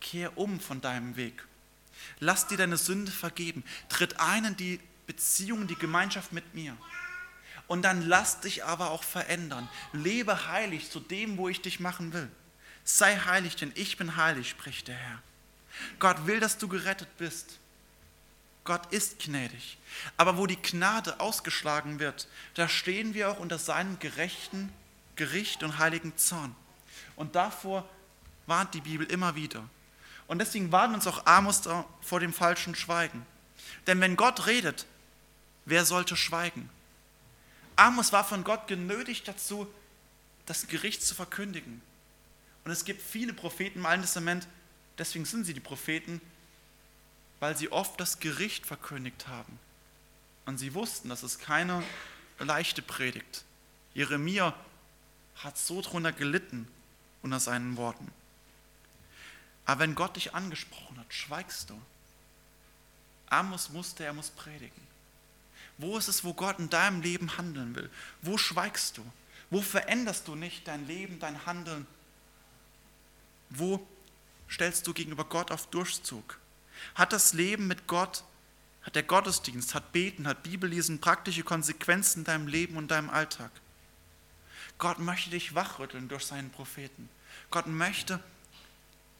Kehr 0.00 0.36
um 0.38 0.60
von 0.60 0.80
deinem 0.80 1.16
Weg. 1.16 1.44
Lass 2.20 2.46
dir 2.46 2.58
deine 2.58 2.76
Sünde 2.76 3.12
vergeben. 3.12 3.64
Tritt 3.88 4.20
ein 4.20 4.44
in 4.44 4.56
die 4.56 4.80
Beziehung, 5.06 5.66
die 5.66 5.76
Gemeinschaft 5.76 6.32
mit 6.32 6.54
mir. 6.54 6.76
Und 7.66 7.82
dann 7.82 8.02
lass 8.06 8.40
dich 8.40 8.64
aber 8.64 8.90
auch 8.90 9.02
verändern. 9.02 9.68
Lebe 9.92 10.48
heilig 10.48 10.90
zu 10.90 11.00
dem, 11.00 11.38
wo 11.38 11.48
ich 11.48 11.62
dich 11.62 11.80
machen 11.80 12.12
will. 12.12 12.28
Sei 12.84 13.16
heilig, 13.16 13.56
denn 13.56 13.72
ich 13.74 13.96
bin 13.96 14.16
heilig, 14.16 14.50
spricht 14.50 14.88
der 14.88 14.96
Herr. 14.96 15.22
Gott 15.98 16.26
will, 16.26 16.40
dass 16.40 16.58
du 16.58 16.68
gerettet 16.68 17.16
bist. 17.16 17.58
Gott 18.64 18.92
ist 18.92 19.18
gnädig. 19.18 19.78
Aber 20.16 20.36
wo 20.36 20.46
die 20.46 20.60
Gnade 20.60 21.20
ausgeschlagen 21.20 21.98
wird, 21.98 22.28
da 22.54 22.68
stehen 22.68 23.14
wir 23.14 23.30
auch 23.30 23.38
unter 23.38 23.58
seinem 23.58 23.98
gerechten 23.98 24.72
Gericht 25.16 25.62
und 25.62 25.78
heiligen 25.78 26.16
Zorn. 26.16 26.54
Und 27.16 27.34
davor 27.36 27.88
warnt 28.46 28.74
die 28.74 28.80
Bibel 28.80 29.06
immer 29.06 29.34
wieder. 29.34 29.68
Und 30.26 30.38
deswegen 30.38 30.72
warnen 30.72 30.94
uns 30.94 31.06
auch 31.06 31.26
Amos 31.26 31.62
vor 32.00 32.20
dem 32.20 32.32
falschen 32.32 32.74
Schweigen. 32.74 33.24
Denn 33.86 34.00
wenn 34.00 34.16
Gott 34.16 34.46
redet, 34.46 34.86
wer 35.64 35.84
sollte 35.84 36.16
schweigen? 36.16 36.68
Amos 37.76 38.12
war 38.12 38.24
von 38.24 38.44
Gott 38.44 38.66
genötigt 38.66 39.26
dazu, 39.28 39.66
das 40.46 40.66
Gericht 40.66 41.02
zu 41.02 41.14
verkündigen. 41.14 41.82
Und 42.64 42.70
es 42.70 42.84
gibt 42.84 43.02
viele 43.02 43.32
Propheten 43.32 43.80
im 43.80 43.86
Alten 43.86 44.02
Testament, 44.02 44.46
deswegen 44.98 45.24
sind 45.24 45.44
sie 45.44 45.54
die 45.54 45.60
Propheten, 45.60 46.20
weil 47.40 47.56
sie 47.56 47.70
oft 47.70 48.00
das 48.00 48.20
Gericht 48.20 48.66
verkündigt 48.66 49.28
haben. 49.28 49.58
Und 50.46 50.58
sie 50.58 50.74
wussten, 50.74 51.08
dass 51.08 51.22
es 51.22 51.38
keine 51.38 51.82
leichte 52.38 52.82
Predigt. 52.82 53.44
Jeremia 53.94 54.54
hat 55.36 55.58
so 55.58 55.80
drunter 55.80 56.12
gelitten 56.12 56.68
unter 57.22 57.40
seinen 57.40 57.76
Worten. 57.76 58.10
Aber 59.66 59.80
wenn 59.80 59.94
Gott 59.94 60.16
dich 60.16 60.34
angesprochen 60.34 60.98
hat, 60.98 61.12
schweigst 61.12 61.70
du. 61.70 61.80
Amos 63.26 63.70
musste, 63.70 64.04
er 64.04 64.12
muss 64.12 64.30
predigen. 64.30 64.84
Wo 65.78 65.98
ist 65.98 66.08
es, 66.08 66.22
wo 66.22 66.34
Gott 66.34 66.58
in 66.58 66.70
deinem 66.70 67.00
Leben 67.00 67.36
handeln 67.36 67.74
will? 67.74 67.90
Wo 68.22 68.38
schweigst 68.38 68.98
du? 68.98 69.04
Wo 69.50 69.60
veränderst 69.60 70.28
du 70.28 70.34
nicht 70.34 70.68
dein 70.68 70.86
Leben, 70.86 71.18
dein 71.18 71.46
Handeln? 71.46 71.86
Wo 73.50 73.84
stellst 74.48 74.86
du 74.86 74.92
gegenüber 74.92 75.24
Gott 75.24 75.50
auf 75.50 75.66
Durchzug? 75.68 76.38
Hat 76.94 77.12
das 77.12 77.32
Leben 77.32 77.66
mit 77.66 77.86
Gott, 77.86 78.24
hat 78.82 78.94
der 78.94 79.02
Gottesdienst, 79.02 79.74
hat 79.74 79.92
Beten, 79.92 80.26
hat 80.26 80.42
Bibellesen 80.42 81.00
praktische 81.00 81.42
Konsequenzen 81.42 82.20
in 82.20 82.24
deinem 82.24 82.46
Leben 82.46 82.76
und 82.76 82.90
deinem 82.90 83.10
Alltag? 83.10 83.50
Gott 84.78 84.98
möchte 84.98 85.30
dich 85.30 85.54
wachrütteln 85.54 86.08
durch 86.08 86.24
seinen 86.24 86.50
Propheten. 86.50 87.08
Gott 87.50 87.66
möchte, 87.66 88.20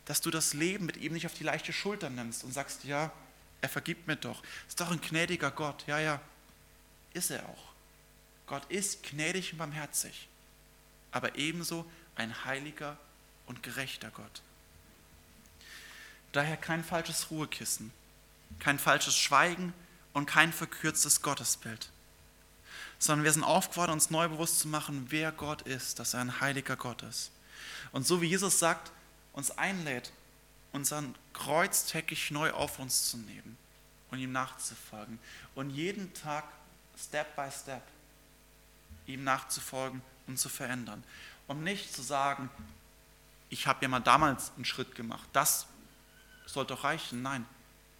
dass 0.04 0.20
du 0.20 0.30
das 0.30 0.52
Leben 0.52 0.86
mit 0.86 0.96
ihm 0.96 1.12
nicht 1.12 1.26
auf 1.26 1.34
die 1.34 1.44
leichte 1.44 1.72
Schulter 1.72 2.10
nimmst 2.10 2.44
und 2.44 2.52
sagst, 2.52 2.84
ja, 2.84 3.12
er 3.60 3.68
vergibt 3.68 4.06
mir 4.06 4.16
doch. 4.16 4.42
Ist 4.68 4.80
doch 4.80 4.90
ein 4.90 5.00
gnädiger 5.00 5.50
Gott. 5.50 5.84
Ja, 5.86 5.98
ja, 5.98 6.20
ist 7.14 7.30
er 7.30 7.48
auch. 7.48 7.72
Gott 8.46 8.70
ist 8.70 9.02
gnädig 9.04 9.52
und 9.52 9.58
barmherzig, 9.58 10.28
aber 11.12 11.36
ebenso 11.36 11.90
ein 12.14 12.44
heiliger 12.44 12.98
und 13.46 13.62
gerechter 13.62 14.10
Gott. 14.10 14.42
Daher 16.32 16.56
kein 16.56 16.84
falsches 16.84 17.30
Ruhekissen, 17.30 17.90
kein 18.58 18.78
falsches 18.78 19.16
Schweigen 19.16 19.72
und 20.12 20.26
kein 20.26 20.52
verkürztes 20.52 21.22
Gottesbild 21.22 21.88
sondern 23.04 23.24
wir 23.24 23.32
sind 23.32 23.44
aufgefordert, 23.44 23.94
uns 23.94 24.10
neu 24.10 24.28
bewusst 24.28 24.60
zu 24.60 24.68
machen, 24.68 25.06
wer 25.10 25.32
Gott 25.32 25.62
ist, 25.62 25.98
dass 25.98 26.14
er 26.14 26.20
ein 26.20 26.40
heiliger 26.40 26.76
Gott 26.76 27.02
ist. 27.02 27.30
Und 27.92 28.06
so 28.06 28.20
wie 28.20 28.26
Jesus 28.26 28.58
sagt, 28.58 28.90
uns 29.32 29.50
einlädt, 29.50 30.12
unseren 30.72 31.14
Kreuz 31.32 31.86
täglich 31.86 32.30
neu 32.30 32.50
auf 32.52 32.78
uns 32.78 33.10
zu 33.10 33.18
nehmen 33.18 33.56
und 34.10 34.18
ihm 34.18 34.32
nachzufolgen 34.32 35.18
und 35.54 35.70
jeden 35.70 36.12
Tag 36.14 36.44
Step 36.98 37.36
by 37.36 37.48
Step 37.50 37.82
ihm 39.06 39.24
nachzufolgen 39.24 40.02
und 40.26 40.38
zu 40.38 40.48
verändern. 40.48 41.04
Um 41.46 41.62
nicht 41.62 41.94
zu 41.94 42.02
sagen, 42.02 42.48
ich 43.50 43.66
habe 43.66 43.80
ja 43.82 43.88
mal 43.88 44.00
damals 44.00 44.52
einen 44.56 44.64
Schritt 44.64 44.94
gemacht, 44.94 45.28
das 45.32 45.66
sollte 46.46 46.74
doch 46.74 46.84
reichen. 46.84 47.22
Nein, 47.22 47.44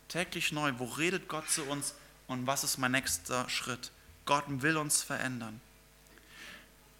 täglich 0.08 0.52
neu, 0.52 0.72
wo 0.78 0.84
redet 0.84 1.28
Gott 1.28 1.48
zu 1.50 1.64
uns 1.64 1.94
und 2.26 2.46
was 2.46 2.64
ist 2.64 2.78
mein 2.78 2.92
nächster 2.92 3.48
Schritt? 3.48 3.90
Gott 4.24 4.44
will 4.48 4.76
uns 4.76 5.02
verändern. 5.02 5.60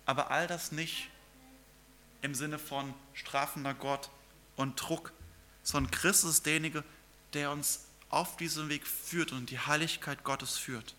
Aber 0.07 0.31
all 0.31 0.47
das 0.47 0.73
nicht 0.73 1.09
im 2.23 2.35
Sinne 2.35 2.59
von 2.59 2.95
strafender 3.15 3.75
Gott 3.75 4.11
und 4.57 4.81
Druck, 4.81 5.13
sondern 5.63 5.91
Christus 5.91 6.37
ist 6.37 6.47
derjenige, 6.47 6.85
der 7.33 7.51
uns 7.51 7.87
auf 8.11 8.37
diesem 8.37 8.69
Weg 8.69 8.87
führt 8.87 9.33
und 9.33 9.51
die 9.51 9.59
Heiligkeit 9.59 10.25
Gottes 10.25 10.57
führt. 10.57 10.95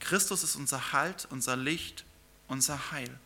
Christus 0.00 0.42
ist 0.42 0.56
unser 0.56 0.92
Halt, 0.92 1.26
unser 1.30 1.56
Licht, 1.56 2.04
unser 2.48 2.90
Heil. 2.92 3.18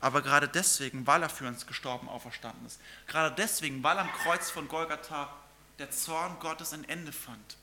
Aber 0.00 0.22
gerade 0.22 0.48
deswegen, 0.48 1.06
weil 1.06 1.22
er 1.22 1.28
für 1.28 1.46
uns 1.46 1.66
gestorben 1.66 2.08
auferstanden 2.08 2.66
ist, 2.66 2.80
gerade 3.06 3.34
deswegen, 3.34 3.82
weil 3.82 3.98
am 3.98 4.10
Kreuz 4.12 4.50
von 4.50 4.68
Golgatha 4.68 5.32
der 5.78 5.90
Zorn 5.90 6.38
Gottes 6.40 6.72
ein 6.72 6.84
Ende 6.84 7.12
fand, 7.12 7.56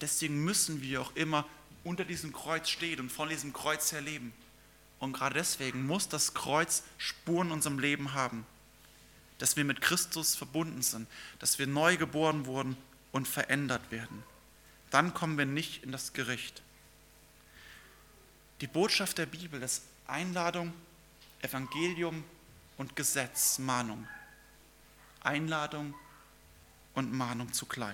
deswegen 0.00 0.44
müssen 0.44 0.82
wir 0.82 1.00
auch 1.00 1.14
immer 1.14 1.46
unter 1.84 2.04
diesem 2.04 2.32
Kreuz 2.32 2.68
steht 2.68 2.98
und 2.98 3.12
von 3.12 3.28
diesem 3.28 3.52
Kreuz 3.52 3.92
her 3.92 4.00
leben. 4.00 4.32
Und 4.98 5.12
gerade 5.12 5.34
deswegen 5.34 5.86
muss 5.86 6.08
das 6.08 6.34
Kreuz 6.34 6.82
Spuren 6.98 7.48
in 7.48 7.52
unserem 7.54 7.78
Leben 7.78 8.14
haben, 8.14 8.46
dass 9.38 9.56
wir 9.56 9.64
mit 9.64 9.80
Christus 9.80 10.34
verbunden 10.34 10.82
sind, 10.82 11.06
dass 11.38 11.58
wir 11.58 11.66
neu 11.66 11.96
geboren 11.96 12.46
wurden 12.46 12.76
und 13.12 13.28
verändert 13.28 13.90
werden. 13.90 14.22
Dann 14.90 15.12
kommen 15.12 15.36
wir 15.36 15.46
nicht 15.46 15.84
in 15.84 15.92
das 15.92 16.12
Gericht. 16.12 16.62
Die 18.60 18.66
Botschaft 18.66 19.18
der 19.18 19.26
Bibel 19.26 19.62
ist 19.62 19.82
Einladung, 20.06 20.72
Evangelium 21.42 22.24
und 22.78 22.96
Gesetz, 22.96 23.58
Mahnung. 23.58 24.08
Einladung 25.20 25.94
und 26.94 27.12
Mahnung 27.12 27.52
zugleich. 27.52 27.92